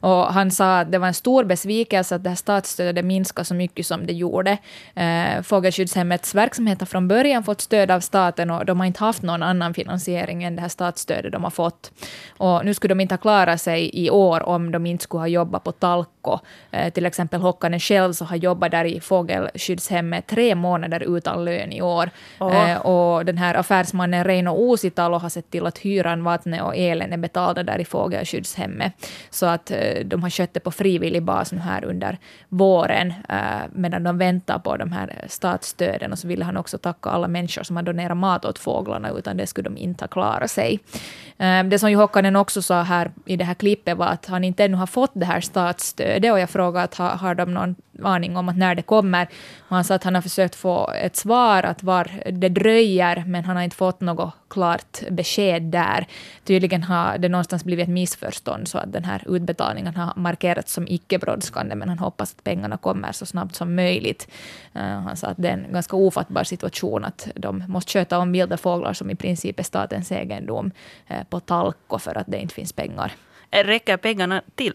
Och 0.00 0.32
han 0.32 0.50
sa 0.50 0.78
att 0.78 0.92
det 0.92 0.98
var 0.98 1.06
en 1.06 1.14
stor 1.14 1.44
besvikelse 1.44 2.14
att 2.14 2.24
det 2.24 2.28
här 2.28 2.36
statsstödet 2.36 3.04
minskade 3.04 3.44
så 3.44 3.54
mycket 3.54 3.86
som 3.86 4.06
det 4.06 4.12
gjorde. 4.12 4.58
Eh, 4.94 5.42
fågelskyddshemmets 5.42 6.34
verksamhet 6.34 6.80
har 6.80 6.86
från 6.86 7.08
början 7.08 7.44
fått 7.44 7.60
stöd 7.60 7.90
av 7.90 8.00
staten 8.00 8.50
och 8.50 8.66
de 8.66 8.80
har 8.80 8.86
inte 8.86 9.04
haft 9.04 9.22
någon 9.22 9.42
annan 9.42 9.74
finansiering 9.74 10.44
än 10.44 10.56
det 10.56 10.62
här 10.62 10.68
statsstödet 10.68 11.32
de 11.32 11.44
har 11.44 11.50
fått. 11.50 11.90
Och 12.28 12.64
nu 12.64 12.74
skulle 12.74 12.94
de 12.94 13.00
inte 13.00 13.12
ha 13.12 13.18
klarat 13.18 13.60
sig 13.60 13.90
i 13.92 14.10
år 14.10 14.42
om 14.42 14.72
de 14.72 14.86
inte 14.86 15.04
skulle 15.04 15.20
ha 15.20 15.28
jobbat 15.28 15.64
på 15.64 15.72
Talko. 15.72 16.38
Eh, 16.70 16.92
till 16.92 17.06
exempel 17.06 17.40
Hokkanen 17.40 17.80
själv 17.80 18.12
så 18.12 18.24
har 18.24 18.36
jobbat 18.36 18.70
där 18.70 18.84
i 18.84 19.00
fågelskyddshemmet 19.00 20.26
tre 20.26 20.54
månader 20.54 21.16
utan 21.16 21.44
lön 21.44 21.72
i 21.72 21.82
år. 21.82 21.95
Eh, 22.40 22.76
och 22.76 23.24
den 23.24 23.38
här 23.38 23.54
affärsmannen 23.54 24.24
Reino 24.24 24.70
Uusitalo 24.70 25.18
har 25.18 25.28
sett 25.28 25.50
till 25.50 25.66
att 25.66 25.78
hyran, 25.78 26.24
vattnet 26.24 26.62
och 26.62 26.76
elen 26.76 27.12
är 27.12 27.16
betalda 27.16 27.62
där 27.62 27.78
i 27.78 27.84
fågelskyddshemmet. 27.84 28.92
Så 29.30 29.46
att 29.46 29.70
eh, 29.70 30.04
de 30.04 30.22
har 30.22 30.30
skött 30.30 30.54
det 30.54 30.60
på 30.60 30.70
frivillig 30.70 31.22
bas 31.22 31.52
nu 31.52 31.58
här 31.58 31.84
under 31.84 32.18
våren, 32.48 33.14
eh, 33.28 33.36
medan 33.72 34.04
de 34.04 34.18
väntar 34.18 34.58
på 34.58 34.76
de 34.76 34.92
här 34.92 35.24
statsstöden. 35.28 36.12
Och 36.12 36.18
så 36.18 36.28
ville 36.28 36.44
han 36.44 36.56
också 36.56 36.78
tacka 36.78 37.10
alla 37.10 37.28
människor 37.28 37.62
som 37.62 37.76
har 37.76 37.82
donerat 37.82 38.16
mat 38.16 38.44
åt 38.44 38.58
fåglarna, 38.58 39.10
utan 39.10 39.36
det 39.36 39.46
skulle 39.46 39.68
de 39.68 39.76
inte 39.76 40.04
ha 40.04 40.08
klarat 40.08 40.50
sig. 40.50 40.80
Det 41.70 41.78
som 41.78 41.90
Johokkanen 41.90 42.36
också 42.36 42.62
sa 42.62 42.82
här 42.82 43.10
i 43.26 43.36
det 43.36 43.44
här 43.44 43.54
klippet 43.54 43.96
var 43.96 44.06
att 44.06 44.26
han 44.26 44.44
inte 44.44 44.64
ännu 44.64 44.76
har 44.76 44.86
fått 44.86 45.10
det 45.14 45.26
här 45.26 45.40
statsstödet, 45.40 46.32
och 46.32 46.40
jag 46.40 46.50
frågade 46.50 46.84
att 46.84 46.94
har, 46.94 47.10
har 47.10 47.34
de 47.34 47.54
någon 47.54 47.74
aning 48.02 48.36
om 48.36 48.48
att 48.48 48.56
när 48.56 48.74
det 48.74 48.82
kommer. 48.82 49.28
Och 49.68 49.76
han 49.76 49.84
sa 49.84 49.94
att 49.94 50.04
han 50.04 50.14
har 50.14 50.22
försökt 50.22 50.54
få 50.54 50.90
ett 50.90 51.16
svar, 51.16 51.62
att 51.62 51.82
var 51.82 52.10
det 52.32 52.48
dröjer, 52.48 53.24
men 53.26 53.44
han 53.44 53.56
har 53.56 53.62
inte 53.62 53.76
fått 53.76 54.00
något 54.00 54.34
klart 54.48 55.00
besked 55.10 55.62
där. 55.62 56.06
Tydligen 56.44 56.82
har 56.82 57.18
det 57.18 57.28
någonstans 57.28 57.64
blivit 57.64 57.82
ett 57.82 57.92
missförstånd, 57.92 58.68
så 58.68 58.78
att 58.78 58.92
den 58.92 59.04
här 59.04 59.24
utbetalningen 59.26 59.96
har 59.96 60.12
markerats 60.16 60.72
som 60.72 60.88
icke 60.88 61.18
brådskande, 61.18 61.74
men 61.74 61.88
han 61.88 61.98
hoppas 61.98 62.32
att 62.32 62.44
pengarna 62.44 62.76
kommer 62.76 63.12
så 63.12 63.26
snabbt 63.26 63.54
som 63.54 63.74
möjligt. 63.74 64.28
Uh, 64.76 64.82
han 64.82 65.16
sa 65.16 65.26
att 65.26 65.36
det 65.36 65.48
är 65.48 65.52
en 65.52 65.72
ganska 65.72 65.96
ofattbar 65.96 66.44
situation, 66.44 67.04
att 67.04 67.28
de 67.34 67.64
måste 67.68 67.92
sköta 67.92 68.18
om 68.18 68.32
vilda 68.32 68.56
fåglar 68.56 68.92
som 68.92 69.10
i 69.10 69.14
princip 69.14 69.58
är 69.60 69.64
statens 69.64 70.12
egendom 70.12 70.70
uh, 71.10 71.24
på 71.30 71.40
Talko 71.40 71.98
för 71.98 72.18
att 72.18 72.26
det 72.26 72.38
inte 72.38 72.54
finns 72.54 72.72
pengar. 72.72 73.12
Eh, 73.50 73.64
räcker 73.64 73.96
pengarna 73.96 74.42
till? 74.54 74.74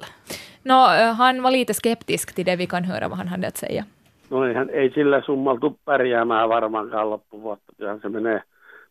No, 0.63 0.75
han 1.17 1.43
var 1.43 1.51
lite 1.51 1.73
skeptisk 1.73 2.35
till 2.35 2.45
det, 2.45 2.55
vi 2.55 2.67
kan 2.67 2.83
höra 2.83 3.09
vad 3.09 3.17
han 3.17 3.27
hade 3.27 3.47
att 3.47 3.57
säga. 3.57 3.83
No 4.29 4.47
eihän, 4.47 4.69
ei 4.69 4.89
sillä 4.89 5.21
summaltu 5.21 5.79
pärjäämään 5.85 6.49
varmaankaan 6.49 7.09
loppuvuotta. 7.09 7.73
Kyllähän 7.77 8.01
se 8.01 8.09
menee 8.09 8.41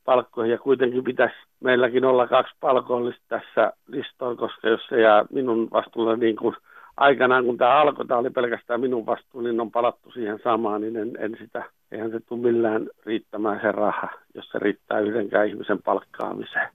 palkkoihin 0.05 0.53
ja 0.53 0.59
kuitenkin 0.59 1.05
pitäisi 1.05 1.35
meilläkin 1.61 2.05
olla 2.05 2.27
kaksi 2.27 2.55
palkollista 2.61 3.23
tässä 3.29 3.73
listoilla, 3.87 4.37
koska 4.37 4.69
jos 4.69 4.81
se 4.89 5.01
jää 5.01 5.25
minun 5.33 5.69
vastuulle 5.73 6.17
niin 6.17 6.37
kuin 6.37 6.57
aikanaan, 6.97 7.45
kun 7.45 7.59
tämä 7.59 7.81
alkoi, 7.81 8.07
tämä 8.07 8.21
oli 8.21 8.31
pelkästään 8.31 8.81
minun 8.81 9.07
vastuu, 9.07 9.41
niin 9.41 9.61
on 9.61 9.71
palattu 9.71 10.11
siihen 10.11 10.39
samaan, 10.45 10.81
niin 10.81 10.97
en, 10.97 11.11
en 11.19 11.37
sitä, 11.39 11.65
eihän 11.93 12.11
se 12.11 12.21
tule 12.21 12.41
millään 12.41 12.89
riittämään 13.07 13.61
se 13.63 13.73
raha, 13.73 14.09
jos 14.35 14.49
se 14.49 14.59
riittää 14.59 15.01
yhdenkään 15.01 15.49
ihmisen 15.49 15.83
palkkaamiseen. 15.83 16.69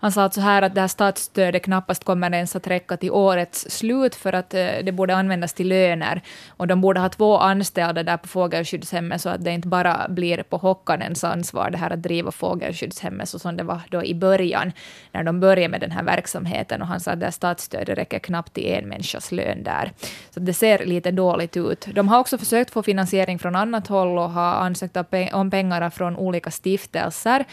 Han 0.00 0.12
sa 0.12 0.22
alltså 0.22 0.40
här 0.40 0.62
att 0.62 0.74
det 0.74 0.80
här 0.80 0.88
statsstödet 0.88 1.62
knappast 1.62 2.04
kommer 2.04 2.34
ens 2.34 2.56
att 2.56 2.66
räcka 2.66 2.96
till 2.96 3.10
årets 3.10 3.70
slut 3.70 4.14
för 4.14 4.32
att 4.32 4.54
eh, 4.54 4.66
det 4.84 4.92
borde 4.92 5.16
användas 5.16 5.52
till 5.52 5.68
löner. 5.68 6.22
Och 6.48 6.66
de 6.66 6.80
borde 6.80 7.00
ha 7.00 7.08
två 7.08 7.38
anställda 7.38 8.02
där 8.02 8.16
på 8.16 8.28
fågelskyddshemmet 8.28 9.20
så 9.20 9.28
att 9.28 9.44
det 9.44 9.50
inte 9.50 9.68
bara 9.68 10.06
blir 10.08 10.42
på 10.42 10.56
Hockanens 10.56 11.24
ansvar 11.24 11.70
det 11.70 11.78
här 11.78 11.90
att 11.90 12.02
driva 12.02 12.30
fågelskyddshemmet 12.30 13.28
så 13.28 13.38
som 13.38 13.56
det 13.56 13.64
var 13.64 13.80
då 13.90 14.04
i 14.04 14.14
början 14.14 14.72
när 15.12 15.24
de 15.24 15.40
började 15.40 15.68
med 15.68 15.80
den 15.80 15.90
här 15.90 16.02
verksamheten. 16.02 16.82
Och 16.82 16.88
han 16.88 17.00
sa 17.00 17.10
att 17.10 17.20
det 17.20 17.26
här 17.26 17.30
statsstödet 17.30 17.98
räcker 17.98 18.18
knappt 18.18 18.52
till 18.52 18.66
en 18.66 18.88
människas 18.88 19.32
lön 19.32 19.62
där. 19.62 19.92
Så 20.30 20.40
det 20.40 20.54
ser 20.54 20.86
lite 20.86 21.10
dåligt 21.10 21.56
ut. 21.56 21.88
De 21.94 22.08
har 22.08 22.18
också 22.18 22.38
försökt 22.38 22.70
få 22.70 22.82
finansiering 22.82 23.38
från 23.38 23.56
annat 23.56 23.86
håll 23.86 24.18
och 24.18 24.30
har 24.30 24.54
ansökt 24.54 24.96
om 25.32 25.50
pengar 25.50 25.90
från 25.90 26.16
olika 26.16 26.50
stiftelser. 26.50 27.44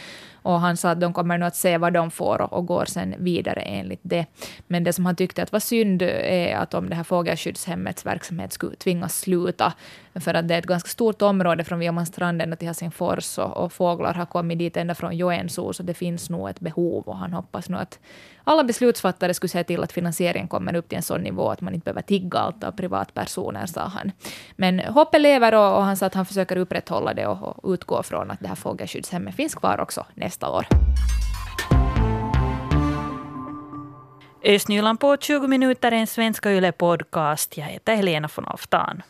Och 0.45 0.59
han 0.59 0.77
sa 0.77 0.89
att 0.89 0.99
de 0.99 1.13
kommer 1.13 1.37
nu 1.37 1.45
att 1.45 1.55
se 1.55 1.77
vad 1.77 1.93
de 1.93 2.11
får 2.11 2.41
och, 2.41 2.53
och 2.53 2.65
går 2.65 2.85
sen 2.85 3.15
vidare 3.17 3.61
enligt 3.61 3.99
det. 4.03 4.25
Men 4.67 4.83
det 4.83 4.93
som 4.93 5.05
han 5.05 5.15
tyckte 5.15 5.43
att 5.43 5.51
var 5.51 5.59
synd 5.59 6.01
är 6.01 6.55
att 6.55 6.73
om 6.73 6.89
det 6.89 6.95
här 6.95 7.03
fågelskyddshemmets 7.03 8.05
verksamhet 8.05 8.53
skulle 8.53 8.75
tvingas 8.75 9.19
sluta, 9.19 9.73
för 10.15 10.33
att 10.33 10.47
det 10.47 10.53
är 10.55 10.59
ett 10.59 10.65
ganska 10.65 10.89
stort 10.89 11.21
område 11.21 11.63
från 11.63 11.79
Viamanstranden 11.79 12.57
till 12.57 12.67
Helsingfors 12.67 13.37
och, 13.37 13.57
och 13.57 13.73
fåglar 13.73 14.13
har 14.13 14.25
kommit 14.25 14.59
dit 14.59 14.77
ända 14.77 14.95
från 14.95 15.17
Joensuu, 15.17 15.73
så 15.73 15.83
det 15.83 15.93
finns 15.93 16.29
nog 16.29 16.49
ett 16.49 16.59
behov 16.59 17.03
och 17.03 17.17
han 17.17 17.33
hoppas 17.33 17.69
nu 17.69 17.77
att 17.77 17.99
alla 18.45 18.63
beslutsfattare 18.63 19.33
skulle 19.33 19.49
se 19.49 19.63
till 19.63 19.83
att 19.83 19.91
finansieringen 19.91 20.47
kommer 20.47 20.75
upp 20.75 20.89
till 20.89 20.95
en 20.95 21.03
sån 21.03 21.21
nivå 21.21 21.49
att 21.49 21.61
man 21.61 21.73
inte 21.73 21.83
behöver 21.83 22.01
tigga 22.01 22.39
allt 22.39 22.63
av 22.63 22.71
privatpersoner, 22.71 23.65
sa 23.65 23.81
han. 23.81 24.11
Men 24.55 24.79
hoppet 24.79 25.21
lever 25.21 25.53
och, 25.53 25.77
och 25.77 25.83
han 25.83 25.97
sa 25.97 26.05
att 26.05 26.13
han 26.13 26.25
försöker 26.25 26.57
upprätthålla 26.57 27.13
det 27.13 27.27
och, 27.27 27.65
och 27.65 27.73
utgå 27.73 28.03
från 28.03 28.31
att 28.31 28.39
det 28.39 28.47
här 28.47 28.55
fågelskyddshemmet 28.55 29.35
finns 29.35 29.55
kvar 29.55 29.79
också 29.79 30.05
nästa 30.13 30.49
år. 30.49 30.67
Östnyland 34.43 34.99
på 34.99 35.17
20 35.17 35.47
minuter, 35.47 35.91
en 35.91 36.07
svenska 36.07 36.51
Yle-podcast. 36.51 37.57
Jag 37.57 37.65
heter 37.65 37.95
Helena 37.95 38.29
von 38.35 38.45
Oftan. 38.45 39.01